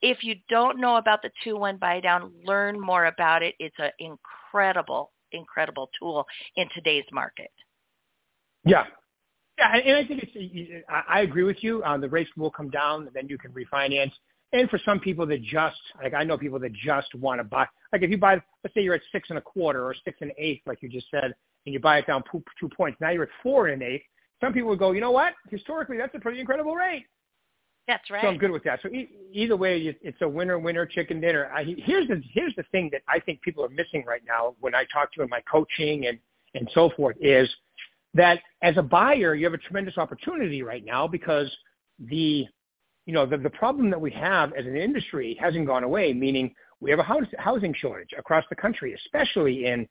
if 0.00 0.22
you 0.22 0.36
don't 0.48 0.80
know 0.80 0.96
about 0.96 1.20
the 1.22 1.30
2-1 1.46 1.78
buy 1.78 2.00
down, 2.00 2.32
learn 2.44 2.80
more 2.80 3.06
about 3.06 3.42
it. 3.42 3.54
It's 3.58 3.76
an 3.78 3.90
incredible, 3.98 5.12
incredible 5.30 5.90
tool 5.98 6.26
in 6.56 6.68
today's 6.74 7.04
market. 7.12 7.50
Yeah. 8.64 8.84
Yeah, 9.58 9.76
and 9.76 9.96
I 9.96 10.06
think 10.06 10.24
it's, 10.24 10.84
I 10.88 11.20
agree 11.20 11.44
with 11.44 11.58
you. 11.62 11.82
Uh, 11.82 11.98
the 11.98 12.08
rates 12.08 12.30
will 12.38 12.50
come 12.50 12.70
down, 12.70 13.06
and 13.06 13.14
then 13.14 13.28
you 13.28 13.36
can 13.36 13.52
refinance 13.52 14.12
and 14.52 14.68
for 14.68 14.78
some 14.84 15.00
people 15.00 15.26
that 15.26 15.42
just 15.42 15.76
like 16.02 16.14
I 16.14 16.24
know 16.24 16.38
people 16.38 16.58
that 16.60 16.72
just 16.72 17.14
want 17.14 17.40
to 17.40 17.44
buy 17.44 17.66
like 17.92 18.02
if 18.02 18.10
you 18.10 18.18
buy 18.18 18.34
let's 18.62 18.74
say 18.74 18.82
you're 18.82 18.94
at 18.94 19.02
six 19.10 19.30
and 19.30 19.38
a 19.38 19.42
quarter 19.42 19.84
or 19.84 19.94
six 20.04 20.18
and 20.20 20.30
an 20.30 20.36
eighth 20.38 20.62
like 20.66 20.82
you 20.82 20.88
just 20.88 21.06
said 21.10 21.34
and 21.64 21.72
you 21.72 21.80
buy 21.80 21.98
it 21.98 22.06
down 22.06 22.22
two, 22.30 22.42
two 22.58 22.68
points 22.68 22.98
now 23.00 23.10
you're 23.10 23.24
at 23.24 23.28
four 23.42 23.68
and 23.68 23.82
an 23.82 23.88
eighth 23.88 24.04
some 24.42 24.52
people 24.52 24.70
would 24.70 24.78
go 24.78 24.92
you 24.92 25.00
know 25.00 25.10
what? 25.10 25.34
Historically 25.50 25.96
that's 25.96 26.14
a 26.14 26.18
pretty 26.18 26.40
incredible 26.40 26.74
rate. 26.74 27.06
That's 27.88 28.10
right 28.10 28.22
so 28.22 28.28
I'm 28.28 28.38
good 28.38 28.50
with 28.50 28.64
that. 28.64 28.80
So 28.82 28.88
e- 28.88 29.10
either 29.32 29.56
way 29.56 29.96
it's 30.02 30.22
a 30.22 30.28
winner 30.28 30.58
winner 30.58 30.86
chicken 30.86 31.20
dinner. 31.20 31.50
I, 31.54 31.64
here's 31.64 32.08
the 32.08 32.22
here's 32.32 32.54
the 32.56 32.64
thing 32.72 32.88
that 32.92 33.02
I 33.08 33.18
think 33.20 33.40
people 33.42 33.64
are 33.64 33.70
missing 33.70 34.04
right 34.06 34.22
now 34.26 34.54
when 34.60 34.74
I 34.74 34.84
talk 34.92 35.12
to 35.14 35.18
them 35.18 35.24
in 35.24 35.30
my 35.30 35.42
coaching 35.50 36.06
and 36.06 36.18
and 36.54 36.70
so 36.74 36.90
forth 36.96 37.16
is 37.20 37.48
that 38.14 38.40
as 38.62 38.76
a 38.76 38.82
buyer 38.82 39.34
you 39.34 39.44
have 39.46 39.54
a 39.54 39.58
tremendous 39.58 39.96
opportunity 39.98 40.62
right 40.62 40.84
now 40.84 41.06
because 41.06 41.50
the 41.98 42.46
you 43.06 43.12
know, 43.12 43.26
the, 43.26 43.36
the 43.36 43.50
problem 43.50 43.90
that 43.90 44.00
we 44.00 44.10
have 44.12 44.52
as 44.52 44.64
an 44.66 44.76
industry 44.76 45.36
hasn't 45.40 45.66
gone 45.66 45.84
away, 45.84 46.12
meaning 46.12 46.54
we 46.80 46.90
have 46.90 47.00
a 47.00 47.04
house, 47.04 47.24
housing 47.38 47.74
shortage 47.74 48.10
across 48.16 48.44
the 48.48 48.56
country, 48.56 48.94
especially 48.94 49.66
in, 49.66 49.88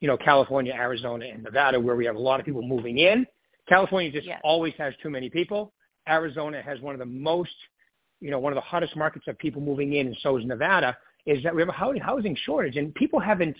you 0.00 0.08
know, 0.08 0.16
California, 0.16 0.72
Arizona, 0.72 1.26
and 1.26 1.42
Nevada, 1.42 1.80
where 1.80 1.96
we 1.96 2.04
have 2.04 2.16
a 2.16 2.20
lot 2.20 2.40
of 2.40 2.46
people 2.46 2.62
moving 2.62 2.98
in. 2.98 3.26
California 3.70 4.10
just 4.10 4.26
yes. 4.26 4.40
always 4.42 4.74
has 4.76 4.92
too 5.02 5.08
many 5.08 5.30
people. 5.30 5.72
Arizona 6.08 6.60
has 6.60 6.80
one 6.80 6.94
of 6.94 6.98
the 6.98 7.06
most, 7.06 7.54
you 8.20 8.30
know, 8.30 8.38
one 8.38 8.52
of 8.52 8.56
the 8.56 8.62
hottest 8.62 8.96
markets 8.96 9.26
of 9.28 9.38
people 9.38 9.62
moving 9.62 9.94
in, 9.94 10.08
and 10.08 10.16
so 10.22 10.36
is 10.36 10.44
Nevada, 10.44 10.96
is 11.24 11.42
that 11.44 11.54
we 11.54 11.62
have 11.62 11.68
a 11.68 12.00
housing 12.00 12.36
shortage, 12.44 12.76
and 12.76 12.92
people 12.94 13.20
haven't 13.20 13.56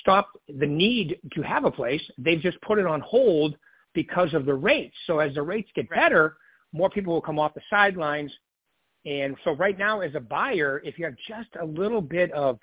stopped 0.00 0.36
the 0.48 0.66
need 0.66 1.18
to 1.34 1.42
have 1.42 1.64
a 1.64 1.70
place. 1.70 2.00
They've 2.16 2.40
just 2.40 2.60
put 2.62 2.78
it 2.78 2.86
on 2.86 3.00
hold 3.02 3.56
because 3.92 4.32
of 4.32 4.46
the 4.46 4.54
rates. 4.54 4.96
So 5.06 5.18
as 5.18 5.34
the 5.34 5.42
rates 5.42 5.70
get 5.74 5.90
right. 5.90 6.00
better, 6.00 6.38
more 6.72 6.88
people 6.88 7.12
will 7.12 7.20
come 7.20 7.38
off 7.38 7.54
the 7.54 7.60
sidelines. 7.68 8.32
And 9.04 9.36
so 9.44 9.52
right 9.52 9.78
now 9.78 10.00
as 10.00 10.14
a 10.14 10.20
buyer, 10.20 10.80
if 10.84 10.98
you 10.98 11.04
have 11.04 11.14
just 11.28 11.50
a 11.60 11.64
little 11.64 12.00
bit 12.00 12.32
of, 12.32 12.58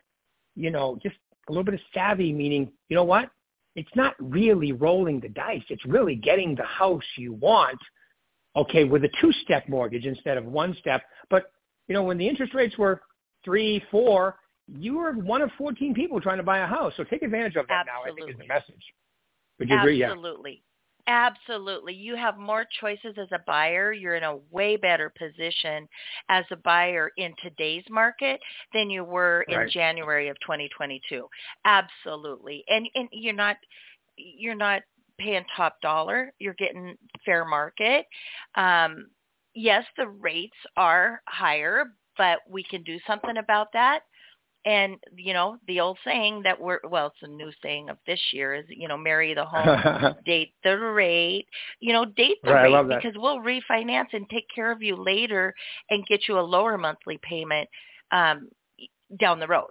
you 0.55 0.71
know, 0.71 0.99
just 1.03 1.15
a 1.47 1.51
little 1.51 1.63
bit 1.63 1.75
of 1.75 1.79
savvy, 1.93 2.33
meaning, 2.33 2.71
you 2.89 2.95
know 2.95 3.03
what? 3.03 3.29
It's 3.75 3.95
not 3.95 4.13
really 4.19 4.71
rolling 4.71 5.19
the 5.19 5.29
dice. 5.29 5.63
It's 5.69 5.85
really 5.85 6.15
getting 6.15 6.55
the 6.55 6.63
house 6.63 7.03
you 7.17 7.33
want, 7.33 7.79
okay, 8.55 8.83
with 8.83 9.03
a 9.03 9.09
two-step 9.19 9.67
mortgage 9.67 10.05
instead 10.05 10.37
of 10.37 10.45
one 10.45 10.75
step. 10.79 11.01
But 11.29 11.51
You 11.87 11.93
know, 11.95 12.03
when 12.03 12.17
the 12.17 12.27
interest 12.27 12.53
rates 12.53 12.77
were 12.77 13.01
three, 13.43 13.83
four, 13.91 14.37
you 14.67 14.97
were 14.97 15.13
one 15.13 15.41
of 15.41 15.51
14 15.57 15.93
people 15.93 16.21
trying 16.21 16.37
to 16.37 16.43
buy 16.43 16.59
a 16.59 16.67
house. 16.67 16.93
So 16.95 17.03
take 17.03 17.23
advantage 17.23 17.55
of 17.55 17.67
that 17.67 17.85
Absolutely. 17.87 18.09
now, 18.09 18.13
I 18.13 18.15
think 18.15 18.29
is 18.29 18.37
the 18.39 18.47
message. 18.47 18.83
Would 19.59 19.69
you 19.69 19.77
agree? 19.77 19.97
Yeah. 19.97 20.11
Absolutely. 20.11 20.63
Absolutely. 21.07 21.93
You 21.93 22.15
have 22.15 22.37
more 22.37 22.65
choices 22.79 23.15
as 23.17 23.27
a 23.33 23.39
buyer. 23.45 23.91
You're 23.91 24.15
in 24.15 24.23
a 24.23 24.37
way 24.51 24.77
better 24.77 25.09
position 25.17 25.87
as 26.29 26.45
a 26.51 26.55
buyer 26.55 27.11
in 27.17 27.33
today's 27.41 27.83
market 27.89 28.39
than 28.73 28.89
you 28.89 29.03
were 29.03 29.41
in 29.49 29.65
Right. 29.65 29.67
January 29.67 30.29
of 30.29 30.37
2022. 30.39 31.27
Absolutely. 31.65 32.63
And 32.69 32.87
and 32.95 33.09
you're 33.11 33.33
not 33.33 33.57
you're 34.15 34.55
not 34.55 34.81
paying 35.19 35.43
top 35.55 35.81
dollar. 35.81 36.33
You're 36.39 36.53
getting 36.55 36.95
fair 37.25 37.45
market. 37.45 38.05
Um 38.55 39.09
yes, 39.53 39.85
the 39.97 40.07
rates 40.07 40.57
are 40.77 41.21
higher, 41.27 41.85
but 42.17 42.39
we 42.49 42.63
can 42.63 42.83
do 42.83 42.97
something 43.05 43.37
about 43.37 43.67
that. 43.73 44.03
And 44.65 44.97
you 45.15 45.33
know, 45.33 45.57
the 45.67 45.79
old 45.79 45.97
saying 46.05 46.43
that 46.43 46.59
we're 46.59 46.79
well, 46.89 47.07
it's 47.07 47.17
a 47.21 47.27
new 47.27 47.51
saying 47.61 47.89
of 47.89 47.97
this 48.07 48.21
year 48.31 48.55
is, 48.55 48.65
you 48.69 48.87
know, 48.87 48.97
marry 48.97 49.33
the 49.33 49.45
home 49.45 49.77
date 50.25 50.53
the 50.63 50.77
rate, 50.77 51.47
you 51.79 51.93
know, 51.93 52.05
date 52.05 52.37
the 52.45 52.53
Right, 52.53 52.63
rate 52.63 52.87
because 52.87 53.13
we'll 53.15 53.39
refinance 53.39 54.07
and 54.13 54.29
take 54.29 54.45
care 54.53 54.71
of 54.71 54.81
you 54.81 54.95
later 54.95 55.53
and 55.89 56.05
get 56.07 56.27
you 56.27 56.39
a 56.39 56.41
lower 56.41 56.77
monthly 56.77 57.19
payment 57.23 57.69
um, 58.11 58.49
down 59.19 59.39
the 59.39 59.47
road 59.47 59.69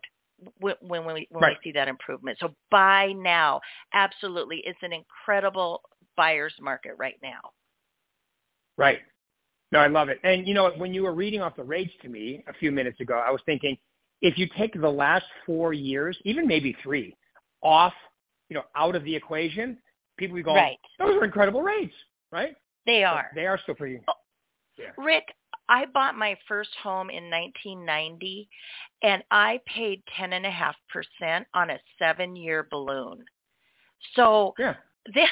when, 0.61 0.75
when 0.81 1.07
we 1.07 1.27
when 1.31 1.45
Right. 1.45 1.53
we 1.53 1.59
see 1.63 1.73
that 1.73 1.89
improvement. 1.89 2.39
So 2.41 2.55
buy 2.71 3.13
now, 3.17 3.61
absolutely, 3.95 4.63
it's 4.65 4.79
an 4.83 4.93
incredible 4.93 5.83
buyer's 6.17 6.55
market 6.61 6.95
right 6.99 7.19
now. 7.23 7.41
Right. 8.77 9.01
No, 9.73 9.81
I 9.81 9.89
love 9.89 10.09
it. 10.09 10.21
And 10.25 10.47
you 10.47 10.55
know, 10.55 10.71
when 10.77 10.95
you 10.95 11.03
were 11.03 11.15
reading 11.15 11.41
off 11.41 11.57
the 11.57 11.65
rates 11.65 11.93
to 12.03 12.09
me 12.09 12.45
a 12.49 12.53
few 12.55 12.71
minutes 12.73 13.01
ago, 13.01 13.23
I 13.25 13.31
was 13.31 13.41
thinking 13.47 13.77
if 14.23 14.39
you 14.39 14.49
take 14.57 14.81
the 14.81 14.89
last 14.89 15.25
four 15.45 15.73
years, 15.73 16.17
even 16.25 16.47
maybe 16.47 16.77
three, 16.83 17.15
off, 17.61 17.93
you 18.49 18.55
know, 18.57 18.63
out 18.77 18.95
of 18.95 19.05
the 19.05 19.15
equation, 19.15 19.77
people 20.17 20.35
would 20.35 20.45
go, 20.45 20.55
Right. 20.55 20.79
those 20.99 21.17
are 21.17 21.25
incredible 21.25 21.63
rates, 21.63 21.95
right? 22.31 22.55
They 22.87 23.03
But 23.03 23.07
are. 23.07 23.31
They 23.35 23.47
are 23.47 23.59
still 23.59 23.75
pretty. 23.75 24.01
Oh, 24.09 24.15
Rick, 24.97 25.35
I 25.69 25.87
bought 25.87 26.17
my 26.17 26.37
first 26.49 26.71
home 26.83 27.11
in 27.11 27.31
1990 27.31 28.49
and 29.03 29.23
I 29.31 29.61
paid 29.67 30.03
10.5% 30.19 31.45
on 31.55 31.71
a 31.71 31.79
7-year 32.01 32.69
balloon. 32.71 33.25
So 34.15 34.55
Yeah. 34.59 34.75
then 35.15 35.27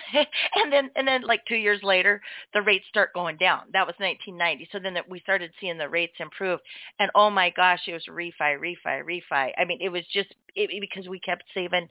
and 0.57 0.73
then 0.73 0.91
and 0.97 1.07
then 1.07 1.23
like 1.23 1.45
2 1.47 1.55
years 1.57 1.81
later 1.83 2.21
the 2.55 2.63
rates 2.63 2.85
start 2.89 3.13
going 3.15 3.37
down. 3.37 3.63
That 3.73 3.87
was 3.87 3.95
1990. 4.01 4.69
So 4.73 4.79
then 4.79 4.97
we 5.09 5.21
started 5.21 5.53
seeing 5.61 5.79
the 5.79 5.89
rates 5.89 6.15
improve 6.19 6.61
and 6.99 7.11
oh 7.15 7.31
my 7.31 7.51
gosh, 7.51 7.81
it 7.87 7.93
was 7.93 8.05
refi, 8.11 8.59
refi, 8.59 9.03
refi. 9.05 9.53
I 9.57 9.65
mean, 9.65 9.79
it 9.81 9.89
was 9.91 10.05
just 10.13 10.35
it- 10.57 10.81
because 10.81 11.09
we 11.09 11.21
kept 11.21 11.45
saving 11.55 11.89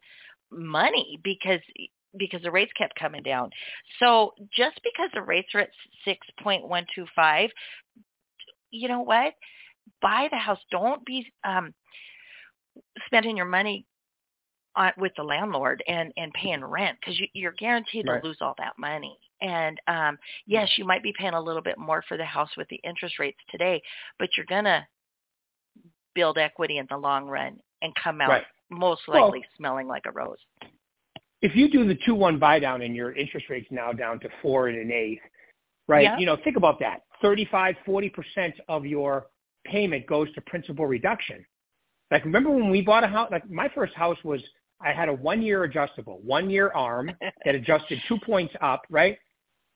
money 0.52 1.20
because 1.24 1.62
because 2.18 2.42
the 2.42 2.52
rates 2.52 2.72
kept 2.78 3.00
coming 3.00 3.24
down. 3.24 3.50
So 4.00 4.34
just 4.56 4.80
because 4.84 5.10
the 5.14 5.22
rates 5.22 5.50
are 5.56 5.62
at 5.62 5.70
6.125, 6.06 7.50
you 8.72 8.88
know 8.88 9.02
what? 9.02 9.34
Buy 10.02 10.28
the 10.32 10.38
house. 10.38 10.60
Don't 10.72 11.06
be 11.06 11.26
um 11.44 11.74
spending 13.06 13.38
your 13.38 13.46
money 13.46 13.86
on, 14.76 14.92
with 14.98 15.12
the 15.18 15.24
landlord 15.24 15.84
and 15.88 16.14
and 16.18 16.32
paying 16.34 16.64
rent 16.64 16.98
because 17.00 17.20
you, 17.20 17.28
you're 17.34 17.54
guaranteed 17.54 18.08
Right. 18.08 18.22
to 18.22 18.28
lose 18.28 18.38
all 18.42 18.56
that 18.58 18.74
money. 18.78 19.18
And 19.42 19.80
um 19.88 20.18
yes, 20.46 20.70
you 20.78 20.86
might 20.86 21.04
be 21.04 21.14
paying 21.18 21.34
a 21.34 21.42
little 21.42 21.62
bit 21.62 21.78
more 21.78 22.04
for 22.08 22.18
the 22.18 22.26
house 22.26 22.50
with 22.58 22.68
the 22.70 22.80
interest 22.84 23.20
rates 23.20 23.40
today, 23.50 23.82
but 24.20 24.30
you're 24.38 24.46
gonna 24.48 24.88
build 26.16 26.38
equity 26.38 26.78
in 26.78 26.88
the 26.90 26.98
long 26.98 27.28
run 27.28 27.60
and 27.82 27.94
come 27.96 28.22
out 28.22 28.30
Right. 28.30 28.46
most 28.70 29.08
Well- 29.08 29.26
likely 29.26 29.46
smelling 29.58 29.88
like 29.88 30.06
a 30.06 30.12
rose. 30.12 30.40
If 31.42 31.56
you 31.56 31.70
do 31.70 31.86
the 31.88 31.96
two 31.96 32.16
one 32.16 32.38
buy 32.38 32.60
down 32.60 32.82
and 32.82 32.96
your 32.96 33.14
interest 33.14 33.48
rate's 33.50 33.72
now 33.72 33.94
down 33.94 34.20
to 34.22 34.30
four 34.42 34.68
and 34.68 34.78
an 34.78 34.92
eighth, 34.92 35.22
right? 35.88 36.04
Yeah. 36.04 36.18
You 36.18 36.26
know, 36.26 36.36
think 36.36 36.58
about 36.58 36.80
that. 36.80 37.04
35, 37.22 37.76
40% 37.86 38.60
of 38.68 38.86
your 38.86 39.28
payment 39.66 40.06
goes 40.06 40.32
to 40.34 40.42
principal 40.42 40.86
reduction. 40.86 41.46
Like 42.12 42.26
remember 42.26 42.50
when 42.50 42.70
we 42.70 42.82
bought 42.82 43.04
a 43.04 43.08
house, 43.08 43.30
like 43.32 43.50
my 43.50 43.70
first 43.70 43.94
house 43.94 44.22
was, 44.24 44.42
I 44.82 44.92
had 44.94 45.10
a 45.10 45.14
one 45.14 45.42
year 45.42 45.64
adjustable, 45.64 46.20
one 46.24 46.50
year 46.50 46.72
arm 46.74 47.12
that 47.46 47.56
adjusted 47.56 48.00
two 48.08 48.18
points 48.20 48.54
up, 48.62 48.84
right? 48.90 49.18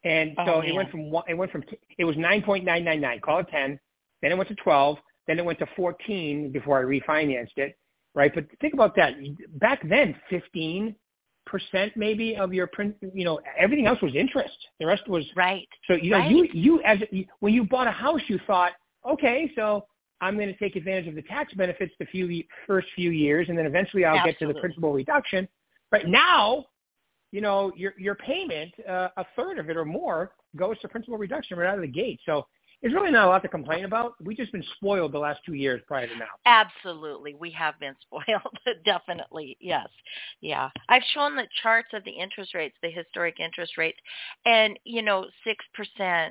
And 0.03 0.35
Oh, 0.39 0.45
so 0.45 0.61
it 0.61 0.73
went 0.73 0.91
from 0.91 1.09
one, 1.11 1.23
it 1.27 1.33
went 1.33 1.51
from, 1.51 1.63
it 1.97 2.03
was 2.05 2.15
9.999, 2.15 3.21
call 3.21 3.39
it 3.39 3.47
10. 3.49 3.79
Then 4.21 4.31
it 4.31 4.35
went 4.35 4.49
to 4.49 4.55
12. 4.55 4.97
Then 5.27 5.39
it 5.39 5.45
went 5.45 5.59
to 5.59 5.67
14 5.75 6.51
before 6.51 6.79
I 6.79 6.83
refinanced 6.83 7.57
it, 7.57 7.77
right? 8.13 8.33
But 8.33 8.45
think 8.59 8.73
about 8.73 8.95
that. 8.97 9.13
Back 9.59 9.87
then, 9.87 10.15
15 10.29 10.95
percent 11.45 11.91
maybe 11.95 12.35
of 12.35 12.53
your 12.53 12.67
print, 12.67 12.95
you 13.13 13.25
know, 13.25 13.39
everything 13.57 13.85
else 13.85 14.01
was 14.01 14.15
interest. 14.15 14.55
The 14.79 14.85
rest 14.85 15.07
was 15.07 15.25
Right. 15.35 15.67
so 15.87 15.95
you 15.95 16.11
know, 16.11 16.17
Right. 16.17 16.29
you 16.29 16.47
you 16.53 16.81
as 16.83 16.99
when 17.39 17.53
you 17.53 17.63
bought 17.65 17.87
a 17.87 17.91
house, 17.91 18.21
you 18.27 18.39
thought, 18.47 18.73
okay, 19.05 19.51
so 19.55 19.85
I'm 20.21 20.35
going 20.35 20.47
to 20.47 20.57
take 20.57 20.75
advantage 20.75 21.07
of 21.07 21.15
the 21.15 21.21
tax 21.23 21.53
benefits 21.53 21.93
the 21.99 22.05
few 22.05 22.43
first 22.65 22.87
few 22.95 23.11
years, 23.11 23.49
and 23.49 23.57
then 23.57 23.65
eventually 23.65 24.05
I'll 24.05 24.23
get 24.25 24.39
to 24.39 24.47
the 24.47 24.53
principal 24.55 24.93
reduction. 24.93 25.47
Right 25.91 26.07
now, 26.07 26.65
you 27.31 27.41
know, 27.41 27.71
your 27.75 27.93
your 27.97 28.15
payment, 28.15 28.71
uh, 28.87 29.09
a 29.17 29.25
third 29.35 29.59
of 29.59 29.69
it 29.69 29.77
or 29.77 29.85
more, 29.85 30.31
goes 30.55 30.79
to 30.79 30.87
principal 30.87 31.17
reduction 31.17 31.57
right 31.57 31.67
out 31.67 31.75
of 31.75 31.81
the 31.81 31.87
gate. 31.87 32.19
So 32.25 32.45
there's 32.83 32.93
really 32.93 33.11
not 33.11 33.27
a 33.27 33.29
lot 33.29 33.41
to 33.43 33.47
complain 33.47 33.85
about. 33.85 34.15
We've 34.21 34.35
just 34.35 34.51
been 34.51 34.63
spoiled 34.75 35.13
the 35.13 35.19
last 35.19 35.39
two 35.45 35.53
years 35.53 35.81
prior 35.87 36.05
to 36.05 36.17
now. 36.17 36.25
Absolutely. 36.45 37.33
We 37.33 37.49
have 37.51 37.79
been 37.79 37.95
spoiled. 38.01 38.59
Definitely. 38.85 39.57
Yes. 39.61 39.87
Yeah. 40.41 40.69
I've 40.89 41.01
shown 41.13 41.37
the 41.37 41.47
charts 41.63 41.87
of 41.93 42.03
the 42.03 42.11
interest 42.11 42.53
rates, 42.53 42.75
the 42.83 42.91
historic 42.91 43.39
interest 43.39 43.77
rates, 43.77 43.97
and 44.45 44.77
you 44.83 45.01
know, 45.01 45.25
6% 45.47 46.29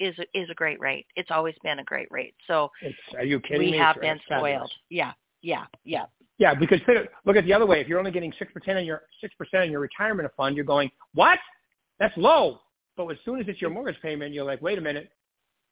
is 0.00 0.14
a, 0.18 0.38
is 0.38 0.48
a 0.50 0.54
great 0.54 0.80
rate. 0.80 1.06
It's 1.16 1.30
always 1.30 1.54
been 1.62 1.78
a 1.78 1.84
great 1.84 2.08
rate. 2.10 2.34
So 2.46 2.70
It's, 2.82 2.96
are 3.16 3.24
you 3.24 3.40
kidding 3.40 3.60
me? 3.60 3.66
we 3.66 3.72
me? 3.72 3.78
have 3.78 3.96
It's- 3.96 4.18
been 4.28 4.38
spoiled. 4.38 4.70
Yeah. 4.90 5.12
Yeah. 5.42 5.64
Yeah. 5.84 6.06
Yeah, 6.38 6.52
because 6.52 6.80
look 7.24 7.36
at 7.36 7.44
the 7.44 7.52
other 7.52 7.64
way. 7.66 7.80
If 7.80 7.86
you're 7.86 8.00
only 8.00 8.10
getting 8.10 8.32
six 8.40 8.52
percent 8.52 8.76
on 8.78 8.84
your 8.84 9.02
six 9.20 9.32
percent 9.36 9.62
on 9.64 9.70
your 9.70 9.78
retirement 9.80 10.28
fund, 10.36 10.56
you're 10.56 10.64
going, 10.64 10.90
what? 11.14 11.38
That's 12.00 12.16
low. 12.16 12.58
But 12.96 13.06
as 13.08 13.18
soon 13.24 13.40
as 13.40 13.46
it's 13.46 13.60
your 13.60 13.70
mortgage 13.70 14.00
payment, 14.02 14.34
you're 14.34 14.44
like, 14.44 14.60
wait 14.60 14.76
a 14.78 14.80
minute. 14.80 15.10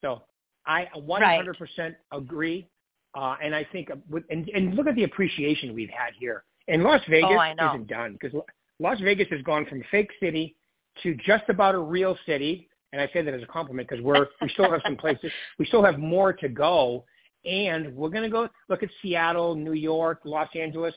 So 0.02 0.22
I 0.66 0.86
100% 0.96 1.94
agree, 2.12 2.68
uh, 3.16 3.36
and 3.42 3.54
I 3.54 3.64
think 3.72 3.90
uh, 3.90 3.96
with, 4.08 4.22
and, 4.30 4.48
and 4.54 4.74
look 4.74 4.86
at 4.86 4.94
the 4.94 5.02
appreciation 5.04 5.74
we've 5.74 5.90
had 5.90 6.12
here. 6.18 6.44
And 6.68 6.82
Las 6.84 7.00
Vegas 7.08 7.30
Oh, 7.32 7.38
I 7.38 7.54
know. 7.54 7.70
isn't 7.74 7.88
done 7.88 8.16
because 8.20 8.40
Las 8.78 9.00
Vegas 9.00 9.26
has 9.30 9.42
gone 9.42 9.66
from 9.66 9.82
fake 9.90 10.10
city 10.20 10.54
to 11.02 11.14
just 11.16 11.44
about 11.48 11.74
a 11.74 11.78
real 11.80 12.16
city. 12.26 12.68
And 12.92 13.00
I 13.00 13.08
say 13.12 13.22
that 13.22 13.32
as 13.32 13.42
a 13.42 13.46
compliment 13.46 13.88
because 13.88 14.04
we're 14.04 14.26
we 14.40 14.48
still 14.50 14.70
have 14.70 14.80
some 14.84 14.96
places 14.96 15.30
we 15.58 15.66
still 15.66 15.82
have 15.84 15.98
more 15.98 16.32
to 16.32 16.48
go, 16.48 17.04
and 17.44 17.94
we're 17.94 18.10
going 18.10 18.24
to 18.24 18.28
go 18.28 18.48
look 18.68 18.82
at 18.82 18.90
Seattle, 19.00 19.54
New 19.54 19.72
York, 19.72 20.20
Los 20.24 20.48
Angeles, 20.54 20.94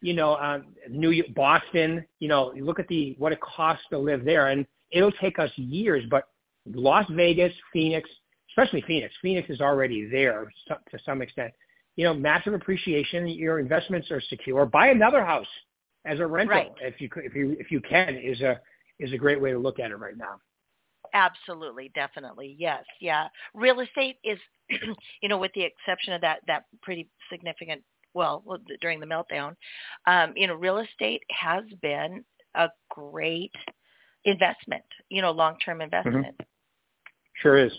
you 0.00 0.14
know, 0.14 0.34
uh, 0.34 0.60
New 0.88 1.10
York, 1.10 1.34
Boston. 1.34 2.04
You 2.20 2.28
know, 2.28 2.54
you 2.54 2.64
look 2.64 2.78
at 2.78 2.88
the 2.88 3.14
what 3.18 3.32
it 3.32 3.40
costs 3.40 3.84
to 3.90 3.98
live 3.98 4.24
there, 4.24 4.48
and 4.48 4.66
it'll 4.90 5.12
take 5.12 5.38
us 5.38 5.50
years. 5.56 6.04
But 6.10 6.28
Las 6.66 7.06
Vegas, 7.10 7.52
Phoenix, 7.72 8.08
especially 8.50 8.82
Phoenix, 8.86 9.14
Phoenix 9.20 9.50
is 9.50 9.60
already 9.60 10.08
there 10.08 10.52
to 10.68 10.98
some 11.04 11.22
extent. 11.22 11.52
You 11.96 12.04
know, 12.04 12.14
massive 12.14 12.52
appreciation. 12.52 13.26
Your 13.26 13.58
investments 13.58 14.10
are 14.10 14.20
secure. 14.20 14.66
Buy 14.66 14.88
another 14.88 15.24
house 15.24 15.46
as 16.04 16.20
a 16.20 16.26
rental 16.26 16.56
Right. 16.56 16.72
if 16.80 17.00
you 17.00 17.08
if 17.16 17.34
you 17.34 17.56
if 17.58 17.70
you 17.70 17.80
can 17.80 18.16
is 18.16 18.40
a 18.42 18.60
is 18.98 19.12
a 19.12 19.16
great 19.16 19.40
way 19.40 19.50
to 19.52 19.58
look 19.58 19.78
at 19.78 19.90
it 19.90 19.96
right 19.96 20.16
now. 20.16 20.40
Absolutely, 21.16 21.90
definitely. 21.94 22.54
Yes, 22.58 22.84
yeah. 23.00 23.28
Real 23.54 23.80
estate 23.80 24.16
is, 24.22 24.38
you 25.22 25.30
know, 25.30 25.38
with 25.38 25.50
the 25.54 25.62
exception 25.62 26.12
of 26.12 26.20
that 26.20 26.40
that 26.46 26.64
pretty 26.82 27.08
significant, 27.32 27.82
well, 28.12 28.44
during 28.82 29.00
the 29.00 29.06
meltdown, 29.06 29.56
um, 30.06 30.34
you 30.36 30.46
know, 30.46 30.54
real 30.54 30.76
estate 30.76 31.22
has 31.30 31.64
been 31.80 32.22
a 32.54 32.68
great 32.90 33.54
investment, 34.26 34.84
you 35.08 35.22
know, 35.22 35.30
long-term 35.30 35.80
investment. 35.80 36.38
Sure 37.42 37.56
is. 37.56 37.72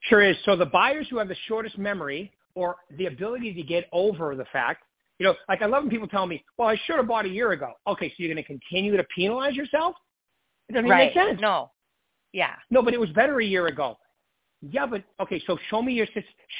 Sure 0.00 0.22
is. 0.22 0.36
So 0.46 0.56
the 0.56 0.66
buyers 0.66 1.06
who 1.10 1.18
have 1.18 1.28
the 1.28 1.36
shortest 1.46 1.76
memory 1.76 2.32
or 2.54 2.76
the 2.96 3.04
ability 3.04 3.52
to 3.52 3.62
get 3.62 3.86
over 3.92 4.34
the 4.34 4.46
fact, 4.46 4.84
you 5.18 5.26
know, 5.26 5.34
like 5.46 5.60
I 5.60 5.66
love 5.66 5.82
when 5.82 5.90
people 5.90 6.08
tell 6.08 6.26
me, 6.26 6.42
well, 6.56 6.68
I 6.68 6.76
should 6.86 6.96
have 6.96 7.06
bought 7.06 7.26
a 7.26 7.28
year 7.28 7.52
ago. 7.52 7.72
Okay, 7.86 8.08
so 8.08 8.14
you're 8.16 8.32
going 8.32 8.42
to 8.42 8.46
continue 8.46 8.96
to 8.96 9.04
penalize 9.14 9.54
yourself? 9.54 9.94
It 10.70 10.72
doesn't 10.72 10.88
Right. 10.88 11.14
make 11.14 11.26
sense. 11.26 11.38
No. 11.38 11.70
Yeah. 12.32 12.54
No, 12.70 12.82
but 12.82 12.94
it 12.94 13.00
was 13.00 13.10
better 13.10 13.40
a 13.40 13.44
year 13.44 13.66
ago. 13.66 13.98
Yeah, 14.62 14.86
but 14.86 15.02
okay, 15.20 15.42
so 15.46 15.58
show 15.70 15.80
me 15.82 15.94
your 15.94 16.06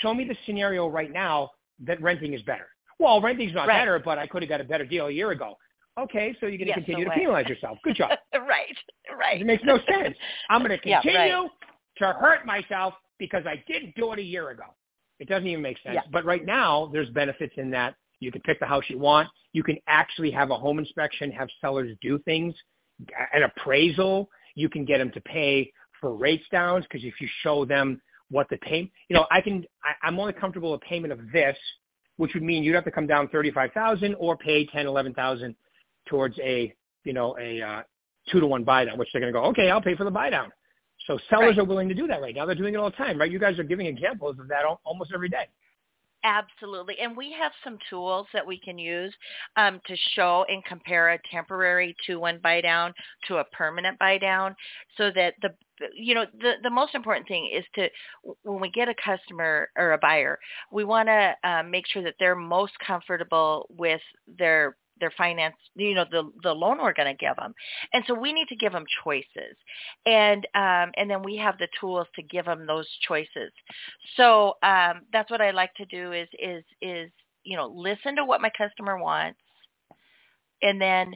show 0.01 0.15
me 0.15 0.25
the 0.25 0.37
scenario 0.47 0.89
right 0.89 1.13
now 1.13 1.51
that 1.87 2.01
renting 2.01 2.33
is 2.33 2.43
better. 2.43 2.69
Well, 2.99 3.21
renting's 3.21 3.55
not 3.55 3.69
Right. 3.69 3.79
better, 3.81 3.99
but 3.99 4.19
I 4.19 4.27
could 4.27 4.43
have 4.43 4.49
got 4.49 4.61
a 4.61 4.65
better 4.65 4.85
deal 4.85 5.07
a 5.07 5.11
year 5.11 5.31
ago. 5.33 5.57
Okay, 5.99 6.35
so 6.41 6.47
you're 6.47 6.57
going 6.59 6.61
to 6.61 6.67
Yes, 6.69 6.75
continue 6.77 7.05
so 7.05 7.05
to 7.05 7.09
what? 7.11 7.19
penalize 7.19 7.47
yourself. 7.47 7.79
Good 7.83 7.97
job. 7.97 8.11
right. 8.35 8.77
Right. 9.19 9.41
It 9.41 9.47
makes 9.47 9.63
no 9.65 9.79
sense. 9.91 10.17
I'm 10.49 10.63
going 10.65 10.79
to 10.83 10.89
Yeah, 10.89 11.01
continue 11.03 11.35
right. 11.35 11.51
to 11.99 12.07
hurt 12.13 12.47
myself 12.47 12.95
because 13.19 13.45
I 13.47 13.63
didn't 13.67 13.95
do 13.97 14.13
it 14.13 14.19
a 14.19 14.23
year 14.23 14.51
ago. 14.51 14.65
It 15.19 15.29
doesn't 15.29 15.47
even 15.47 15.63
make 15.63 15.77
sense. 15.83 15.95
Yeah. 15.95 16.03
But 16.11 16.25
right 16.25 16.45
now, 16.47 16.89
there's 16.93 17.11
benefits 17.11 17.53
in 17.59 17.71
that 17.71 17.95
you 18.21 18.33
can 18.33 18.41
pick 18.43 18.59
the 18.61 18.67
house 18.67 18.85
you 18.89 18.99
want. 18.99 19.29
You 19.53 19.63
can 19.63 19.77
actually 19.89 20.31
have 20.31 20.51
a 20.51 20.57
home 20.57 20.79
inspection, 20.79 21.31
have 21.33 21.49
sellers 21.61 21.95
do 22.01 22.19
things, 22.21 22.55
an 23.35 23.43
appraisal. 23.43 24.31
You 24.55 24.69
can 24.69 24.85
get 24.85 24.99
them 24.99 25.11
to 25.13 25.21
pay 25.21 25.73
for 26.01 26.15
rates 26.15 26.45
downs 26.51 26.85
because 26.89 27.05
if 27.05 27.21
you 27.21 27.29
show 27.43 27.65
them 27.65 28.01
what 28.31 28.49
the 28.49 28.57
payment, 28.59 28.91
you 29.09 29.15
know, 29.17 29.27
I 29.31 29.41
can, 29.41 29.65
I, 29.85 30.07
I'm 30.07 30.19
only 30.19 30.33
comfortable 30.33 30.73
with 30.73 30.81
payment 30.83 31.13
of 31.13 31.21
this, 31.33 31.57
which 32.17 32.33
would 32.35 32.43
mean 32.43 32.63
you'd 32.63 32.75
have 32.75 32.85
to 32.85 32.91
come 32.91 33.07
down 33.07 33.29
35,000 33.29 34.15
or 34.19 34.37
pay 34.37 34.67
10, 34.67 34.87
11,000 34.87 35.55
towards 36.09 36.39
a, 36.39 36.75
you 37.05 37.13
know, 37.13 37.37
a 37.41 37.61
uh, 37.61 37.83
two 38.31 38.41
to 38.41 38.47
one 38.47 38.65
buy 38.65 38.85
down, 38.85 38.99
which 38.99 39.09
they're 39.13 39.21
going 39.21 39.33
to 39.33 39.39
go, 39.39 39.47
okay, 39.47 39.71
I'll 39.71 39.81
pay 39.81 39.97
for 39.97 40.05
the 40.05 40.11
buy 40.11 40.31
down. 40.31 40.53
So 41.07 41.19
sellers 41.29 41.57
Right. 41.57 41.59
are 41.59 41.65
willing 41.65 41.89
to 41.89 41.95
do 41.95 42.07
that 42.07 42.21
right 42.21 42.35
now. 42.35 42.47
They're 42.47 42.55
doing 42.55 42.75
it 42.75 42.77
all 42.77 42.91
the 42.91 42.97
time, 42.97 43.19
right? 43.19 43.31
You 43.31 43.39
guys 43.39 43.59
are 43.59 43.65
giving 43.65 43.87
examples 43.87 44.39
of 44.39 44.49
that 44.49 44.65
almost 44.85 45.13
every 45.15 45.29
day. 45.29 45.47
Absolutely. 46.23 46.99
And 47.01 47.17
we 47.17 47.33
have 47.33 47.53
some 47.65 47.79
tools 47.89 48.27
that 48.35 48.47
we 48.47 48.59
can 48.61 48.79
use 48.79 49.15
um, 49.57 49.81
to 49.87 49.97
show 50.15 50.45
and 50.49 50.63
compare 50.65 51.11
a 51.11 51.19
temporary 51.31 51.97
2-1 52.07 52.43
buy 52.43 52.61
down 52.61 52.93
to 53.29 53.39
a 53.39 53.45
permanent 53.45 53.99
buy 53.99 54.19
down 54.19 54.55
so 54.99 55.11
that 55.15 55.35
the 55.41 55.51
you 55.95 56.15
know 56.15 56.27
the 56.41 56.55
the 56.63 56.69
most 56.69 56.95
important 56.95 57.27
thing 57.27 57.51
is 57.51 57.65
to 57.75 57.89
when 58.43 58.61
we 58.61 58.71
get 58.71 58.87
a 58.91 58.95
customer 59.03 59.71
or 59.77 59.93
a 59.93 59.99
buyer 59.99 60.39
we 60.71 60.85
want 60.85 61.09
to 61.09 61.35
um, 61.49 61.71
make 61.71 61.87
sure 61.87 62.03
that 62.03 62.15
they're 62.19 62.37
most 62.37 62.73
comfortable 62.87 63.67
with 63.79 64.03
their 64.39 64.77
their 65.01 65.13
finance 65.17 65.57
you 65.75 65.95
know 65.95 66.05
the 66.11 66.31
the 66.43 66.53
loan 66.53 66.79
we're 66.79 66.93
going 66.93 67.15
to 67.15 67.27
give 67.27 67.37
them 67.37 67.55
and 67.93 68.05
so 68.07 68.15
we 68.15 68.33
need 68.33 68.49
to 68.49 68.57
give 68.57 68.73
them 68.73 68.85
choices. 69.05 69.57
And 70.07 70.47
um, 70.55 70.93
and 70.97 71.11
then 71.11 71.23
we 71.23 71.37
have 71.37 71.59
the 71.59 71.69
tools 71.81 72.07
to 72.17 72.23
give 72.23 72.47
them 72.47 72.67
those 72.67 72.89
choices. 73.07 73.53
So 74.17 74.55
um, 74.63 75.03
that's 75.13 75.31
what 75.31 75.41
I 75.41 75.51
like 75.51 75.75
to 75.75 75.85
do 75.87 76.13
is 76.13 76.29
is 76.39 76.65
is 76.81 77.11
you 77.45 77.57
know 77.57 77.69
listen 77.69 78.17
to 78.17 78.25
what 78.25 78.41
my 78.41 78.51
customer 78.57 78.99
wants, 78.99 79.41
and 80.63 80.81
then 80.81 81.15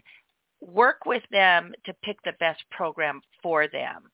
work 0.60 1.04
with 1.06 1.22
them 1.30 1.72
to 1.84 1.94
pick 2.02 2.16
the 2.24 2.32
best 2.40 2.62
program 2.70 3.20
for 3.42 3.68
them. 3.68 4.04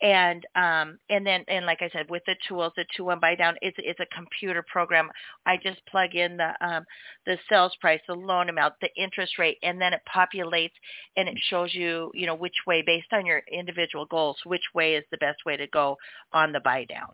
And 0.00 0.46
um, 0.54 0.98
and 1.10 1.26
then 1.26 1.44
and 1.48 1.66
like 1.66 1.82
I 1.82 1.88
said, 1.90 2.08
with 2.08 2.22
the 2.26 2.36
tools, 2.46 2.72
the 2.76 2.84
two 2.96 3.04
one 3.04 3.18
buy 3.18 3.34
down, 3.34 3.56
it's 3.62 3.76
it's 3.80 3.98
a 3.98 4.06
computer 4.14 4.64
program. 4.70 5.10
I 5.44 5.56
just 5.56 5.84
plug 5.86 6.14
in 6.14 6.36
the 6.36 6.52
um, 6.60 6.84
the 7.26 7.36
sales 7.48 7.72
price, 7.80 8.00
the 8.06 8.14
loan 8.14 8.48
amount, 8.48 8.74
the 8.80 8.90
interest 8.96 9.38
rate, 9.38 9.58
and 9.62 9.80
then 9.80 9.92
it 9.92 10.00
populates 10.14 10.70
and 11.16 11.28
it 11.28 11.36
shows 11.50 11.74
you 11.74 12.12
you 12.14 12.26
know 12.26 12.36
which 12.36 12.54
way 12.66 12.82
based 12.86 13.12
on 13.12 13.26
your 13.26 13.42
individual 13.50 14.06
goals, 14.06 14.36
which 14.46 14.62
way 14.74 14.94
is 14.94 15.04
the 15.10 15.18
best 15.18 15.38
way 15.44 15.56
to 15.56 15.66
go 15.68 15.96
on 16.32 16.52
the 16.52 16.60
buy 16.60 16.84
down. 16.84 17.10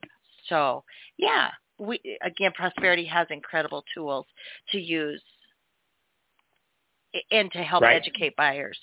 So 0.51 0.85
yeah, 1.17 1.51
we 1.79 2.01
again 2.23 2.53
prosperity 2.55 3.07
has 3.07 3.27
incredible 3.31 3.83
tools 3.95 4.27
to 4.73 4.79
use 4.79 5.23
and 7.31 7.51
to 7.53 7.59
help 7.63 7.83
Right. 7.83 7.97
educate 7.97 8.37
buyers 8.37 8.79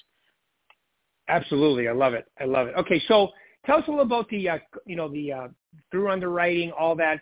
Absolutely. 1.27 1.87
I 1.87 1.93
love 1.93 2.13
it. 2.13 2.25
I 2.39 2.45
love 2.45 2.67
it. 2.67 2.75
Okay. 2.77 3.01
So 3.07 3.29
tell 3.65 3.77
us 3.77 3.83
a 3.87 3.91
little 3.91 4.05
about 4.05 4.29
the, 4.29 4.49
uh, 4.49 4.57
you 4.85 4.95
know, 4.95 5.07
the 5.07 5.31
uh, 5.31 5.47
through 5.91 6.09
underwriting, 6.09 6.71
all 6.71 6.95
that 6.95 7.19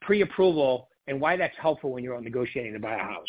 pre-approval 0.00 0.88
and 1.06 1.20
why 1.20 1.36
that's 1.36 1.56
helpful 1.60 1.92
when 1.92 2.04
you're 2.04 2.20
negotiating 2.20 2.72
to 2.72 2.78
buy 2.78 2.94
a 2.94 2.98
house. 2.98 3.28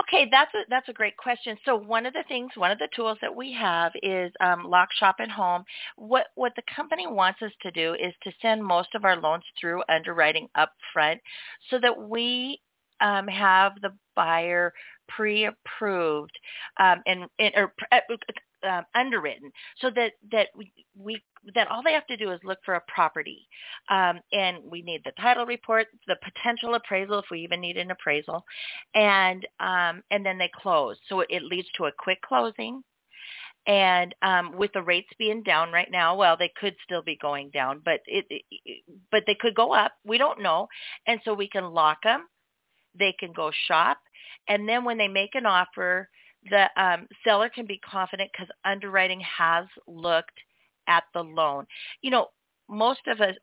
Okay, 0.00 0.26
that's 0.30 0.52
a 0.54 0.62
that's 0.70 0.88
a 0.88 0.92
great 0.92 1.16
question. 1.18 1.56
So 1.66 1.76
one 1.76 2.06
of 2.06 2.14
the 2.14 2.24
things, 2.26 2.50
one 2.56 2.70
of 2.70 2.78
the 2.78 2.88
tools 2.96 3.18
that 3.20 3.34
we 3.34 3.52
have 3.52 3.92
is 4.02 4.32
um, 4.40 4.64
Lock 4.64 4.88
Shop 4.98 5.16
and 5.18 5.30
Home. 5.30 5.64
What 5.96 6.28
what 6.34 6.52
the 6.56 6.62
company 6.74 7.06
wants 7.06 7.42
us 7.42 7.52
to 7.60 7.70
do 7.70 7.94
is 7.94 8.14
to 8.22 8.32
send 8.40 8.64
most 8.64 8.88
of 8.94 9.04
our 9.04 9.20
loans 9.20 9.44
through 9.60 9.82
underwriting 9.90 10.48
up 10.54 10.72
front, 10.94 11.20
so 11.68 11.78
that 11.78 12.08
we 12.08 12.58
um, 13.02 13.28
have 13.28 13.72
the 13.82 13.92
buyer 14.16 14.72
pre-approved 15.08 16.38
um, 16.80 17.02
and, 17.06 17.26
and 17.38 17.52
or 17.54 17.74
uh, 17.90 17.98
um, 18.68 18.84
underwritten, 18.94 19.50
so 19.78 19.90
that 19.90 20.12
that 20.30 20.48
we, 20.56 20.72
we 20.96 21.22
that 21.54 21.68
all 21.68 21.82
they 21.82 21.92
have 21.92 22.06
to 22.06 22.16
do 22.16 22.30
is 22.30 22.40
look 22.44 22.58
for 22.64 22.74
a 22.74 22.82
property, 22.92 23.48
um, 23.90 24.20
and 24.32 24.58
we 24.64 24.82
need 24.82 25.02
the 25.04 25.12
title 25.20 25.46
report, 25.46 25.88
the 26.06 26.16
potential 26.22 26.74
appraisal 26.74 27.18
if 27.18 27.26
we 27.30 27.40
even 27.40 27.60
need 27.60 27.76
an 27.76 27.90
appraisal, 27.90 28.44
and 28.94 29.46
um, 29.60 30.02
and 30.10 30.24
then 30.24 30.38
they 30.38 30.50
close. 30.54 30.96
So 31.08 31.20
it 31.20 31.42
leads 31.42 31.68
to 31.76 31.86
a 31.86 31.92
quick 31.98 32.20
closing. 32.22 32.82
And 33.64 34.12
um, 34.22 34.56
with 34.56 34.72
the 34.72 34.82
rates 34.82 35.10
being 35.20 35.44
down 35.44 35.70
right 35.70 35.88
now, 35.88 36.16
well, 36.16 36.36
they 36.36 36.52
could 36.60 36.74
still 36.82 37.02
be 37.02 37.16
going 37.22 37.50
down, 37.50 37.80
but 37.84 38.00
it, 38.06 38.26
it, 38.28 38.82
but 39.12 39.22
they 39.24 39.36
could 39.38 39.54
go 39.54 39.72
up. 39.72 39.92
We 40.04 40.18
don't 40.18 40.42
know, 40.42 40.66
and 41.06 41.20
so 41.24 41.32
we 41.32 41.48
can 41.48 41.70
lock 41.70 42.02
them. 42.02 42.26
They 42.98 43.14
can 43.20 43.32
go 43.32 43.52
shop, 43.68 43.98
and 44.48 44.68
then 44.68 44.84
when 44.84 44.98
they 44.98 45.06
make 45.06 45.36
an 45.36 45.46
offer, 45.46 46.08
the 46.50 46.68
um, 46.76 47.06
seller 47.24 47.48
can 47.48 47.66
be 47.66 47.78
confident 47.78 48.30
because 48.32 48.48
underwriting 48.64 49.20
has 49.20 49.66
looked 49.86 50.38
at 50.88 51.04
the 51.14 51.22
loan. 51.22 51.66
You 52.00 52.10
know, 52.10 52.28
most 52.68 53.00
of 53.06 53.20
us, 53.20 53.34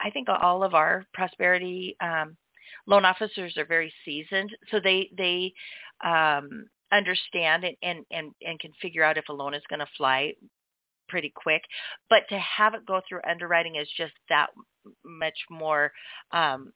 I 0.00 0.10
think 0.10 0.28
all 0.28 0.62
of 0.62 0.74
our 0.74 1.04
prosperity 1.12 1.96
um, 2.00 2.36
loan 2.86 3.04
officers 3.04 3.56
are 3.56 3.64
very 3.66 3.92
seasoned, 4.04 4.50
so 4.70 4.80
they 4.80 5.10
they 5.16 5.52
um, 6.04 6.66
understand 6.92 7.64
and, 7.64 7.76
and 7.82 8.04
and 8.10 8.32
and 8.46 8.60
can 8.60 8.72
figure 8.80 9.02
out 9.02 9.18
if 9.18 9.28
a 9.28 9.32
loan 9.32 9.54
is 9.54 9.62
going 9.68 9.80
to 9.80 9.86
fly 9.96 10.32
pretty 11.08 11.32
quick. 11.34 11.62
But 12.08 12.22
to 12.30 12.38
have 12.38 12.74
it 12.74 12.86
go 12.86 13.00
through 13.08 13.20
underwriting 13.28 13.76
is 13.76 13.88
just 13.96 14.12
that 14.28 14.48
much 15.04 15.38
more 15.50 15.92
um, 16.32 16.72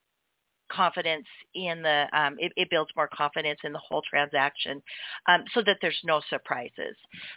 confidence 0.72 1.26
in 1.54 1.82
the 1.82 2.06
um, 2.12 2.36
it, 2.38 2.52
it 2.56 2.68
builds 2.70 2.90
more 2.96 3.08
confidence 3.14 3.60
in 3.64 3.72
the 3.72 3.78
whole 3.78 4.02
transaction 4.08 4.82
um, 5.28 5.44
so 5.54 5.62
that 5.62 5.76
there's 5.82 5.98
no 6.04 6.20
surprises 6.30 6.96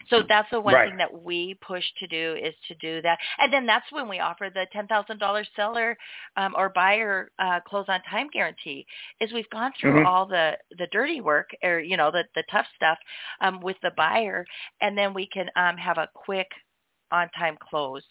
so 0.09 0.23
that's 0.27 0.49
the 0.51 0.59
one 0.59 0.73
Right. 0.75 0.89
thing 0.89 0.97
that 0.97 1.23
we 1.23 1.57
push 1.61 1.83
to 1.99 2.07
do 2.07 2.35
is 2.41 2.53
to 2.67 2.75
do 2.75 3.01
that 3.01 3.17
and 3.39 3.51
then 3.51 3.65
that's 3.65 3.85
when 3.91 4.07
we 4.07 4.19
offer 4.19 4.49
the 4.53 4.65
$10000 4.75 5.45
seller 5.55 5.97
um, 6.37 6.53
or 6.57 6.69
buyer 6.69 7.31
uh, 7.39 7.59
close 7.67 7.85
on 7.87 8.01
time 8.09 8.27
guarantee 8.31 8.85
is 9.19 9.31
we've 9.33 9.49
gone 9.49 9.71
through 9.79 9.93
Mhm. 10.01 10.05
all 10.05 10.25
the 10.25 10.57
the 10.77 10.87
dirty 10.91 11.21
work 11.21 11.49
or 11.63 11.79
you 11.79 11.97
know 11.97 12.11
the 12.11 12.23
the 12.35 12.43
tough 12.51 12.67
stuff 12.75 12.97
um, 13.41 13.59
with 13.61 13.77
the 13.81 13.91
buyer 13.97 14.45
and 14.81 14.97
then 14.97 15.13
we 15.13 15.27
can 15.27 15.49
um, 15.55 15.77
have 15.77 15.97
a 15.97 16.09
quick 16.13 16.47
on 17.11 17.29
time 17.37 17.57
close 17.69 18.03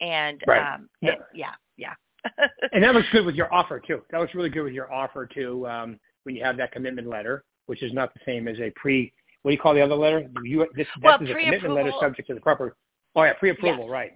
and 0.00 0.42
Right. 0.46 0.74
um, 0.74 0.88
Yeah. 1.00 1.12
and- 1.12 1.24
yeah 1.34 1.54
yeah 1.76 1.94
And 2.72 2.82
that 2.84 2.94
looks 2.94 3.08
good 3.12 3.26
with 3.26 3.34
your 3.34 3.52
offer 3.52 3.80
too. 3.80 4.02
That 4.10 4.20
looks 4.20 4.34
really 4.34 4.48
good 4.48 4.62
with 4.62 4.72
your 4.72 4.90
offer 4.92 5.26
too. 5.26 5.66
Um, 5.66 6.00
when 6.24 6.34
you 6.34 6.44
have 6.44 6.56
that 6.56 6.72
commitment 6.72 7.06
letter, 7.06 7.44
which 7.66 7.82
is 7.82 7.92
not 7.92 8.14
the 8.14 8.20
same 8.24 8.48
as 8.48 8.58
a 8.60 8.70
pre. 8.76 9.12
What 9.42 9.50
do 9.50 9.54
you 9.54 9.60
call 9.60 9.74
the 9.74 9.82
other 9.82 9.96
letter? 9.96 10.26
You 10.42 10.66
this 10.76 10.86
Well, 11.02 11.18
this 11.18 11.28
is 11.28 11.34
a 11.34 11.38
commitment 11.38 11.74
letter 11.74 11.92
subject 12.00 12.28
to 12.28 12.34
the 12.34 12.40
proper. 12.40 12.76
Oh 13.14 13.24
yeah, 13.24 13.34
pre-approval, 13.34 13.88
right? 13.88 14.12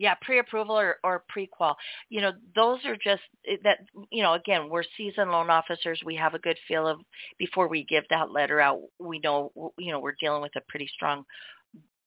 yeah 0.00 0.14
pre-approval 0.22 0.76
or, 0.76 0.96
or 1.04 1.24
pre-qual 1.28 1.76
you 2.08 2.20
know 2.22 2.32
those 2.56 2.78
are 2.86 2.96
just 2.96 3.22
that 3.62 3.78
you 4.10 4.22
know 4.22 4.32
again 4.32 4.68
we're 4.70 4.82
seasoned 4.96 5.30
loan 5.30 5.50
officers 5.50 6.00
we 6.06 6.16
have 6.16 6.32
a 6.32 6.38
good 6.38 6.56
feel 6.66 6.88
of 6.88 6.98
before 7.38 7.68
we 7.68 7.84
give 7.84 8.04
that 8.08 8.30
letter 8.30 8.60
out 8.60 8.80
we 8.98 9.18
know 9.18 9.52
you 9.78 9.92
know 9.92 10.00
we're 10.00 10.16
dealing 10.18 10.40
with 10.40 10.56
a 10.56 10.60
pretty 10.68 10.88
strong 10.92 11.22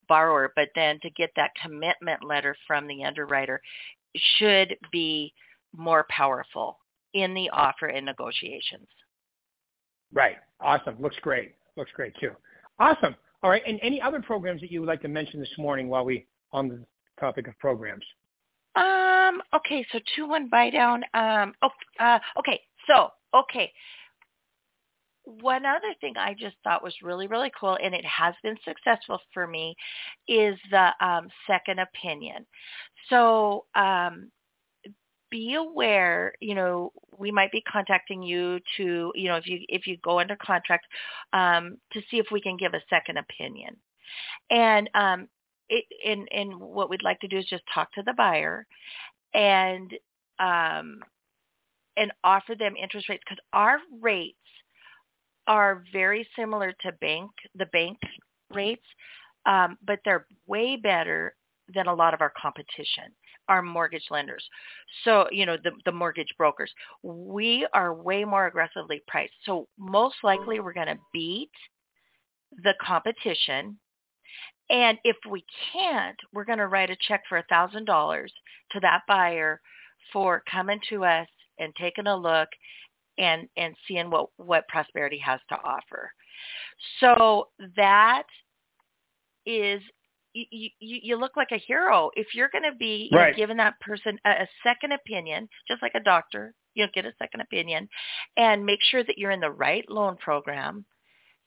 borrower 0.10 0.52
but 0.56 0.70
then 0.76 1.00
to 1.02 1.10
get 1.12 1.30
that 1.36 1.52
commitment 1.62 2.24
letter 2.24 2.56
from 2.66 2.88
the 2.88 3.04
underwriter 3.04 3.62
should 4.38 4.76
be 4.92 5.34
more 5.76 6.06
powerful 6.10 6.80
in 7.14 7.34
the 7.34 7.50
offer 7.52 7.88
and 7.88 8.06
negotiations 8.06 8.88
Right. 10.14 10.36
Awesome. 10.62 10.96
Looks 11.02 11.18
great. 11.22 11.56
Looks 11.76 11.92
great 11.96 12.14
too. 12.20 12.32
Awesome. 12.80 13.16
All 13.42 13.50
right. 13.50 13.64
And 13.68 13.80
any 13.82 14.02
other 14.02 14.22
programs 14.22 14.62
that 14.62 14.72
you 14.72 14.80
would 14.82 14.88
like 14.88 15.02
to 15.02 15.08
mention 15.08 15.40
this 15.40 15.50
morning 15.58 15.90
while 15.90 16.06
we 16.06 16.28
on 16.52 16.70
the 16.70 16.80
topic 17.20 17.48
of 17.48 17.58
programs? 17.60 18.06
Um. 18.76 19.42
Okay. 19.54 19.86
So 19.92 20.00
two 20.16 20.28
one 20.28 20.50
buy 20.50 20.70
down. 20.70 21.04
Um. 21.14 21.54
Oh. 21.62 21.70
Uh. 22.00 22.20
Okay. 22.40 22.62
So. 22.88 23.10
Okay. 23.34 23.72
One 25.26 25.66
other 25.66 25.94
thing 26.02 26.18
I 26.18 26.34
just 26.34 26.56
thought 26.64 26.84
was 26.84 26.96
really 27.02 27.28
really 27.28 27.52
cool, 27.60 27.78
and 27.82 27.94
it 27.96 28.06
has 28.06 28.34
been 28.44 28.58
successful 28.66 29.20
for 29.34 29.48
me, 29.48 29.76
is 30.28 30.58
the 30.72 30.90
um, 31.00 31.28
second 31.48 31.80
opinion. 31.80 32.46
So. 33.10 33.66
Um, 33.76 34.32
be 35.32 35.56
aware, 35.56 36.32
you 36.42 36.54
know, 36.54 36.92
we 37.18 37.32
might 37.32 37.52
be 37.52 37.62
contacting 37.62 38.22
you 38.22 38.60
to, 38.78 39.12
you 39.16 39.28
know, 39.28 39.36
if 39.36 39.48
you 39.48 39.62
if 39.68 39.88
you 39.88 39.98
go 40.04 40.20
under 40.20 40.36
contract, 40.36 40.86
um, 41.34 41.78
to 41.92 42.02
see 42.12 42.18
if 42.20 42.28
we 42.32 42.40
can 42.40 42.56
give 42.56 42.76
a 42.76 42.82
second 42.88 43.18
opinion. 43.18 43.76
And 44.52 44.88
um, 44.94 45.28
it, 45.70 45.86
and 46.06 46.28
and 46.32 46.60
what 46.60 46.88
we'd 46.88 47.02
like 47.02 47.20
to 47.22 47.28
do 47.28 47.40
is 47.40 47.46
just 47.46 47.64
talk 47.74 47.92
to 47.94 48.04
the 48.04 48.14
buyer, 48.14 48.68
and 49.34 49.92
um, 50.40 51.00
and 51.98 52.12
offer 52.24 52.54
them 52.54 52.76
interest 52.82 53.10
rates 53.10 53.24
because 53.28 53.44
our 53.54 53.80
rates 54.02 54.38
are 55.48 55.84
very 55.92 56.28
similar 56.36 56.74
to 56.82 56.92
bank 56.94 57.32
the 57.56 57.66
bank 57.68 57.98
rates, 58.54 58.86
um, 59.46 59.78
but 59.86 60.00
they're 60.06 60.26
way 60.48 60.76
better 60.76 61.36
than 61.74 61.88
a 61.88 61.94
lot 61.94 62.14
of 62.14 62.22
our 62.22 62.34
competition. 62.42 63.06
our 63.50 63.62
mortgage 63.62 64.06
lenders. 64.10 64.44
So, 65.04 65.28
you 65.32 65.46
know, 65.46 65.58
the, 65.64 65.72
the 65.86 65.92
mortgage 65.92 66.34
brokers. 66.38 66.72
We 67.04 67.68
are 67.74 67.94
way 67.94 68.24
more 68.24 68.48
aggressively 68.48 69.04
priced. 69.08 69.34
So 69.46 69.68
most 69.78 70.16
likely 70.24 70.60
we're 70.60 70.74
going 70.74 70.88
to 70.88 71.00
beat 71.12 71.52
the 72.64 72.74
competition. 72.82 73.78
And 74.70 74.98
if 75.04 75.18
we 75.30 75.44
can't, 75.74 76.18
we're 76.34 76.46
going 76.46 76.60
to 76.60 76.68
write 76.68 76.90
a 76.90 76.96
check 77.08 77.24
for 77.28 77.38
a 77.38 77.44
$1,000 77.52 78.28
to 78.72 78.80
that 78.80 79.02
buyer 79.08 79.60
for 80.12 80.42
coming 80.50 80.80
to 80.90 81.04
us 81.04 81.28
and 81.60 81.74
taking 81.76 82.08
a 82.08 82.16
look 82.16 82.48
and, 83.18 83.48
and 83.58 83.76
seeing 83.88 84.10
what, 84.10 84.30
what 84.38 84.68
Prosperity 84.68 85.20
has 85.20 85.40
to 85.50 85.56
offer. 85.56 86.12
So 87.00 87.50
that 87.76 88.24
is 89.46 89.82
you, 90.34 90.70
you, 90.80 91.00
you 91.02 91.16
look 91.16 91.38
like 91.38 91.52
a 91.52 91.58
hero 91.58 92.10
if 92.16 92.28
you're 92.34 92.50
going 92.50 92.64
to 92.64 92.76
be 92.78 93.10
right. 93.14 93.32
know, 93.32 93.38
giving 93.38 93.58
that 93.58 93.80
person 93.80 94.18
a, 94.26 94.30
a 94.30 94.48
second 94.64 94.92
opinion, 94.92 95.48
just 95.68 95.82
like 95.82 95.94
a 95.96 96.00
doctor. 96.00 96.54
You 96.76 96.86
know, 96.86 96.90
get 96.92 97.06
a 97.06 97.14
second 97.20 97.42
opinion, 97.42 97.88
and 98.36 98.66
make 98.66 98.80
sure 98.82 99.04
that 99.04 99.20
you're 99.20 99.30
in 99.30 99.40
the 99.40 99.52
right 99.52 99.88
loan 99.90 100.18
program. 100.18 100.86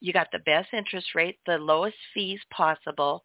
You 0.01 0.13
got 0.13 0.29
the 0.31 0.39
best 0.41 0.69
interest 0.73 1.17
rate, 1.17 1.39
the 1.47 1.59
lowest 1.59 1.97
fees 2.15 2.39
possible, 2.53 3.25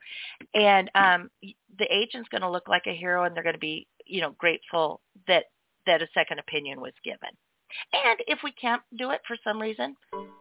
and 0.55 0.89
um, 0.95 1.29
the 1.77 1.85
agent's 1.93 2.29
going 2.29 2.41
to 2.41 2.49
look 2.49 2.67
like 2.67 2.87
a 2.87 2.97
hero, 2.97 3.25
and 3.25 3.35
they're 3.35 3.43
going 3.43 3.53
to 3.53 3.59
be, 3.59 3.87
you 4.07 4.19
know, 4.19 4.33
grateful 4.39 5.01
that 5.27 5.43
that 5.85 6.01
a 6.01 6.07
second 6.15 6.39
opinion 6.39 6.81
was 6.81 6.93
given. 7.03 7.29
And 7.93 8.19
if 8.27 8.39
we 8.43 8.51
can't 8.53 8.81
do 8.97 9.11
it 9.11 9.21
for 9.27 9.37
some 9.43 9.61
reason, 9.61 9.95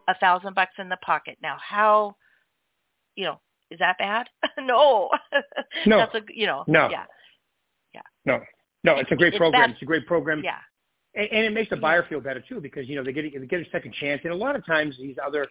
a 0.07 0.15
thousand 0.19 0.55
bucks 0.55 0.73
in 0.77 0.89
the 0.89 0.97
pocket. 0.97 1.37
Now, 1.41 1.57
how, 1.61 2.15
you 3.15 3.25
know, 3.25 3.39
is 3.69 3.79
that 3.79 3.97
bad? 3.97 4.27
no. 4.59 5.09
No. 5.85 5.97
That's 5.97 6.15
a 6.15 6.21
you 6.33 6.45
know. 6.45 6.63
No. 6.67 6.89
Yeah. 6.89 7.05
Yeah. 7.93 8.01
No. 8.25 8.39
No, 8.83 8.97
it's 8.97 9.11
a 9.11 9.15
great 9.15 9.33
It's 9.33 9.37
program. 9.37 9.61
bad- 9.63 9.69
It's 9.71 9.81
a 9.81 9.85
great 9.85 10.05
program. 10.05 10.41
Yeah. 10.43 10.57
And, 11.15 11.27
and 11.31 11.45
it 11.45 11.53
makes 11.53 11.69
the 11.69 11.77
buyer 11.77 12.03
feel 12.09 12.19
better 12.21 12.41
too 12.47 12.59
because, 12.59 12.87
you 12.87 12.95
know, 12.95 13.03
they 13.03 13.13
get, 13.13 13.23
they 13.23 13.45
get 13.47 13.61
a 13.61 13.69
second 13.71 13.93
chance. 13.93 14.21
And 14.23 14.33
a 14.33 14.35
lot 14.35 14.55
of 14.55 14.65
times 14.65 14.95
these 14.97 15.17
other, 15.25 15.47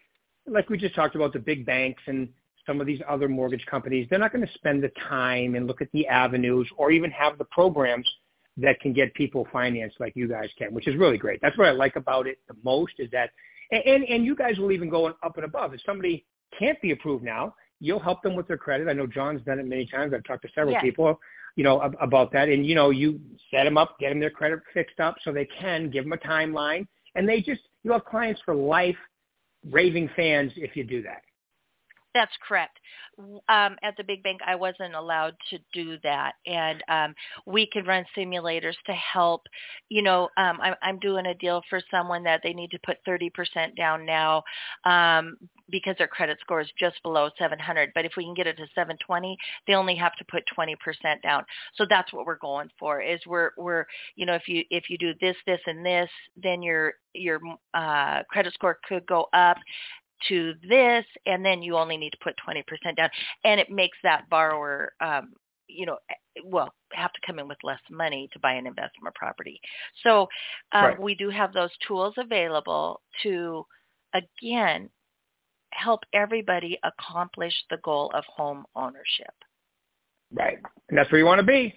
like 0.47 0.69
we 0.71 0.77
just 0.79 0.95
talked 0.95 1.15
about 1.15 1.33
the 1.33 1.39
big 1.39 1.65
banks 1.67 2.03
and 2.07 2.29
some 2.67 2.81
of 2.81 2.87
these 2.87 3.01
other 3.09 3.29
mortgage 3.29 3.65
companies, 3.67 4.07
they're 4.11 4.19
not 4.19 4.33
going 4.33 4.47
to 4.47 4.53
spend 4.55 4.83
the 4.83 4.91
time 5.09 5.55
and 5.55 5.67
look 5.67 5.81
at 5.81 5.89
the 5.93 6.07
avenues 6.07 6.69
or 6.77 6.91
even 6.91 7.11
have 7.11 7.39
the 7.39 7.45
programs 7.47 8.09
that 8.57 8.81
can 8.81 8.93
get 8.93 9.13
people 9.15 9.47
financed 9.53 9.97
like 10.01 10.13
you 10.17 10.29
guys 10.29 10.49
can, 10.59 10.73
which 10.75 10.89
is 10.89 10.97
really 10.97 11.19
great. 11.19 11.41
That's 11.41 11.57
what 11.57 11.69
I 11.69 11.73
like 11.73 11.97
about 11.97 12.27
it 12.27 12.39
the 12.49 12.57
most 12.63 12.95
is 12.99 13.11
that, 13.13 13.31
and, 13.71 13.83
and, 13.85 14.05
and 14.05 14.25
you 14.25 14.35
guys 14.35 14.59
will 14.59 14.73
even 14.73 14.89
go 14.91 15.07
up 15.07 15.37
and 15.37 15.45
above. 15.45 15.75
If 15.75 15.81
somebody 15.87 16.27
can't 16.59 16.81
be 16.83 16.91
approved 16.91 17.25
now, 17.25 17.55
you'll 17.81 18.01
help 18.01 18.23
them 18.23 18.35
with 18.35 18.47
their 18.47 18.59
credit. 18.59 18.89
I 18.89 18.93
know 18.93 19.07
John's 19.07 19.43
done 19.43 19.59
it 19.59 19.67
many 19.67 19.87
times. 19.87 20.13
I've 20.15 20.25
talked 20.25 20.43
to 20.43 20.49
several 20.55 20.75
Yes. 20.75 20.83
people, 20.83 21.19
you 21.57 21.65
know, 21.65 21.83
ab- 21.83 21.97
about 22.01 22.33
that. 22.33 22.49
And, 22.49 22.67
you 22.67 22.75
know, 22.75 22.91
you 22.91 23.21
set 23.51 23.65
them 23.65 23.79
up, 23.79 23.99
get 23.99 24.11
them 24.11 24.21
their 24.21 24.31
credit 24.31 24.61
fixed 24.75 25.01
up 25.01 25.17
so 25.23 25.33
they 25.33 25.47
can 25.47 25.91
give 25.91 26.05
them 26.05 26.13
a 26.13 26.19
timeline. 26.19 26.87
And 27.15 27.29
they 27.29 27.41
just, 27.41 27.63
you'll 27.83 27.95
have 27.95 28.05
clients 28.05 28.41
for 28.45 28.55
life, 28.55 28.97
raving 29.71 30.11
fans 30.15 30.53
if 30.57 30.77
you 30.77 30.85
do 30.85 31.03
that. 31.03 31.23
That's 32.15 32.33
correct. 32.47 32.79
Um, 33.49 33.77
at 33.83 33.97
the 33.97 34.03
big 34.03 34.23
bank, 34.23 34.41
I 34.45 34.57
wasn't 34.57 34.95
allowed 34.95 35.35
to 35.51 35.59
do 35.73 35.97
that, 36.03 36.33
and 36.47 36.83
um, 36.89 37.15
we 37.47 37.69
could 37.71 37.87
run 37.87 38.05
simulators 38.17 38.75
to 38.87 38.93
help. 38.93 39.43
You 39.91 40.03
know, 40.03 40.29
um, 40.37 40.59
I'm, 40.61 40.75
I'm 40.83 40.99
doing 40.99 41.27
a 41.27 41.35
deal 41.35 41.63
for 41.71 41.81
someone 41.91 42.25
that 42.25 42.41
they 42.43 42.53
need 42.53 42.71
to 42.73 42.79
put 42.85 42.97
30% 43.07 43.77
down 43.77 44.07
now 44.07 44.43
um, 44.85 45.37
because 45.71 45.95
their 45.99 46.09
credit 46.09 46.39
score 46.41 46.61
is 46.61 46.71
just 46.79 47.01
below 47.05 47.31
700. 47.39 47.91
But 47.95 48.05
if 48.07 48.13
we 48.17 48.25
can 48.25 48.35
get 48.35 48.47
it 48.47 48.57
to 48.57 48.67
720, 48.75 49.37
they 49.67 49.75
only 49.75 49.95
have 49.95 50.17
to 50.17 50.25
put 50.25 50.43
20% 50.59 50.75
down. 51.23 51.45
So 51.77 51.87
that's 51.89 52.13
what 52.13 52.27
we're 52.27 52.39
going 52.39 52.71
for. 52.79 53.01
Is 53.01 53.21
we're 53.27 53.51
we're 53.57 53.85
you 54.17 54.27
know 54.27 54.35
if 54.35 54.49
you 54.49 54.65
if 54.71 54.91
you 54.91 54.99
do 54.99 55.13
this 55.21 55.37
this 55.47 55.61
and 55.67 55.85
this, 55.87 56.09
then 56.43 56.63
your 56.63 56.95
your 57.15 57.41
uh, 57.75 58.23
credit 58.31 58.55
score 58.55 58.79
could 58.89 59.05
go 59.07 59.27
up 59.33 59.59
to 60.29 60.55
this 60.69 61.05
and 61.27 61.45
then 61.45 61.63
you 61.63 61.77
only 61.77 61.97
need 61.97 62.11
to 62.11 62.19
put 62.23 62.35
20% 62.47 62.97
down 62.97 63.09
and 63.45 63.61
it 63.61 63.71
makes 63.71 63.99
that 64.03 64.29
borrower 64.31 64.93
um 65.01 65.33
you 65.69 65.87
know 65.87 65.99
well 66.45 66.73
have 66.93 67.13
to 67.13 67.21
come 67.25 67.39
in 67.39 67.47
with 67.49 67.59
less 67.63 67.81
money 67.91 68.29
to 68.33 68.39
buy 68.41 68.53
an 68.53 68.67
investment 68.67 69.15
property 69.15 69.61
so 70.03 70.23
um, 70.73 70.85
Right. 70.85 71.01
we 71.01 71.15
do 71.15 71.31
have 71.31 71.53
those 71.53 71.71
tools 71.87 72.15
available 72.17 73.01
to 73.23 73.65
again 74.15 74.91
help 75.73 76.01
everybody 76.13 76.79
accomplish 76.83 77.55
the 77.71 77.79
goal 77.85 78.11
of 78.15 78.25
home 78.37 78.65
ownership 78.75 79.35
Right. 80.33 80.59
And 80.89 80.99
that's 80.99 81.11
where 81.11 81.19
you 81.19 81.27
want 81.27 81.41
to 81.41 81.47
be. 81.47 81.75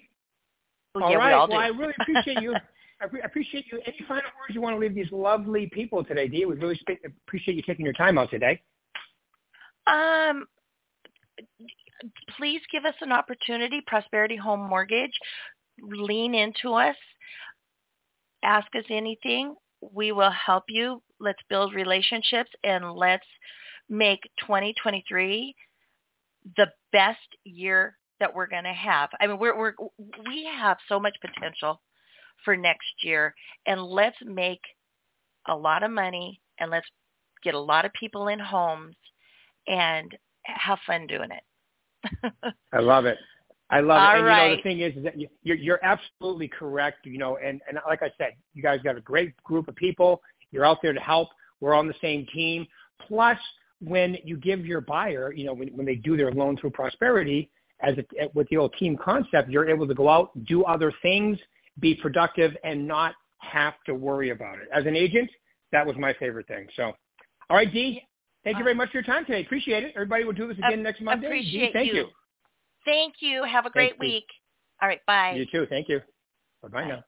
Well, 0.94 1.04
All 1.04 1.10
yeah, 1.10 1.16
right. 1.16 1.28
we 1.28 1.32
all 1.34 1.48
well. 1.48 1.58
I 1.58 1.68
really 1.68 1.94
appreciate 2.00 2.42
you. 2.42 2.54
I 3.00 3.06
pre- 3.06 3.22
appreciate 3.22 3.66
you. 3.70 3.80
Any 3.86 3.98
final 4.06 4.30
words 4.38 4.54
you 4.54 4.60
want 4.60 4.76
to 4.76 4.80
leave 4.80 4.94
these 4.94 5.10
lovely 5.10 5.68
people 5.72 6.04
today, 6.04 6.28
Dee? 6.28 6.46
We 6.46 6.54
really 6.54 6.76
spe- 6.76 7.04
appreciate 7.26 7.56
you 7.56 7.62
taking 7.62 7.84
your 7.84 7.94
time 7.94 8.18
out 8.18 8.30
today. 8.30 8.62
Um, 9.86 10.46
please 12.36 12.60
give 12.72 12.84
us 12.84 12.94
an 13.00 13.12
opportunity, 13.12 13.80
Prosperity 13.86 14.36
Home 14.36 14.60
Mortgage. 14.68 15.12
Lean 15.82 16.34
into 16.34 16.72
us. 16.72 16.96
Ask 18.42 18.68
us 18.76 18.84
anything. 18.90 19.54
We 19.92 20.12
will 20.12 20.30
help 20.30 20.64
you. 20.68 21.02
Let's 21.20 21.40
build 21.48 21.74
relationships 21.74 22.50
and 22.62 22.92
let's 22.92 23.26
make 23.88 24.20
2023 24.40 25.54
the 26.56 26.66
best 26.92 27.18
year 27.44 27.96
that 28.20 28.34
we're 28.34 28.46
going 28.46 28.64
to 28.64 28.72
have. 28.72 29.10
I 29.20 29.26
mean, 29.26 29.38
we're, 29.38 29.58
we're 29.58 29.72
we 30.26 30.48
have 30.58 30.76
so 30.88 31.00
much 31.00 31.14
potential 31.20 31.80
for 32.44 32.56
next 32.56 32.92
year, 33.02 33.34
and 33.66 33.82
let's 33.82 34.16
make 34.24 34.60
a 35.48 35.56
lot 35.56 35.82
of 35.82 35.90
money 35.90 36.40
and 36.58 36.70
let's 36.70 36.86
get 37.42 37.54
a 37.54 37.60
lot 37.60 37.84
of 37.84 37.92
people 37.92 38.28
in 38.28 38.38
homes 38.38 38.96
and 39.66 40.10
have 40.44 40.78
fun 40.86 41.06
doing 41.06 41.30
it. 41.30 42.52
I 42.72 42.80
love 42.80 43.06
it. 43.06 43.18
I 43.70 43.80
love 43.80 44.02
All 44.02 44.14
it. 44.14 44.18
And 44.18 44.28
you 44.28 44.36
know, 44.36 44.56
the 44.56 44.62
thing 44.62 44.80
is, 44.80 44.96
is 44.96 45.04
that 45.04 45.18
you- 45.18 45.28
you're, 45.42 45.56
you're 45.56 45.80
absolutely 45.82 46.48
correct. 46.48 47.06
You 47.06 47.18
know, 47.18 47.36
and, 47.36 47.60
and 47.68 47.78
like 47.86 48.02
I 48.02 48.10
said, 48.18 48.32
you 48.52 48.62
guys 48.62 48.80
got 48.84 48.96
a 48.96 49.00
great 49.00 49.36
group 49.42 49.68
of 49.68 49.76
people. 49.76 50.20
You're 50.50 50.64
out 50.64 50.78
there 50.82 50.92
to 50.92 51.00
help. 51.00 51.28
We're 51.60 51.74
on 51.74 51.88
the 51.88 51.94
same 52.00 52.26
team. 52.32 52.66
Plus, 53.08 53.38
when 53.80 54.16
you 54.24 54.36
give 54.36 54.64
your 54.64 54.80
buyer, 54.80 55.32
you 55.32 55.44
know, 55.44 55.54
when, 55.54 55.68
when 55.68 55.86
they 55.86 55.96
do 55.96 56.16
their 56.16 56.30
loan 56.30 56.56
through 56.56 56.70
prosperity, 56.70 57.50
as 57.80 57.94
a, 57.98 58.28
with 58.34 58.48
the 58.48 58.56
old 58.56 58.72
team 58.78 58.96
concept, 58.96 59.50
you're 59.50 59.68
able 59.68 59.86
to 59.86 59.94
go 59.94 60.08
out, 60.08 60.30
do 60.46 60.64
other 60.64 60.92
things, 61.02 61.38
be 61.80 61.94
productive, 61.94 62.56
and 62.64 62.86
not 62.86 63.14
have 63.38 63.74
to 63.86 63.94
worry 63.94 64.30
about 64.30 64.58
it. 64.58 64.68
As 64.72 64.86
an 64.86 64.96
agent, 64.96 65.30
that 65.72 65.86
was 65.86 65.96
my 65.96 66.14
favorite 66.14 66.46
thing. 66.48 66.66
So, 66.76 66.92
all 67.50 67.56
right, 67.56 67.72
Dee, 67.72 68.02
thank 68.44 68.58
you 68.58 68.64
very 68.64 68.74
uh, 68.74 68.78
much 68.78 68.90
for 68.90 68.98
your 68.98 69.04
time 69.04 69.24
today. 69.24 69.42
Appreciate 69.42 69.84
it. 69.84 69.92
Everybody 69.94 70.24
will 70.24 70.32
do 70.32 70.48
this 70.48 70.58
again 70.58 70.82
next 70.82 71.00
Monday. 71.00 71.28
Dee, 71.28 71.34
Appreciate 71.40 71.72
thank 71.72 71.92
you. 71.92 72.06
Thank 72.84 73.14
you. 73.20 73.44
Have 73.44 73.66
a 73.66 73.70
great 73.70 73.92
Thanks, 73.92 74.00
Dee. 74.00 74.06
week. 74.06 74.26
All 74.82 74.88
right. 74.88 75.00
Bye. 75.06 75.34
You 75.36 75.46
too. 75.46 75.66
Thank 75.68 75.88
you. 75.88 76.00
Bye-bye 76.62 76.82
Bye. 76.82 76.88
now. 76.88 77.04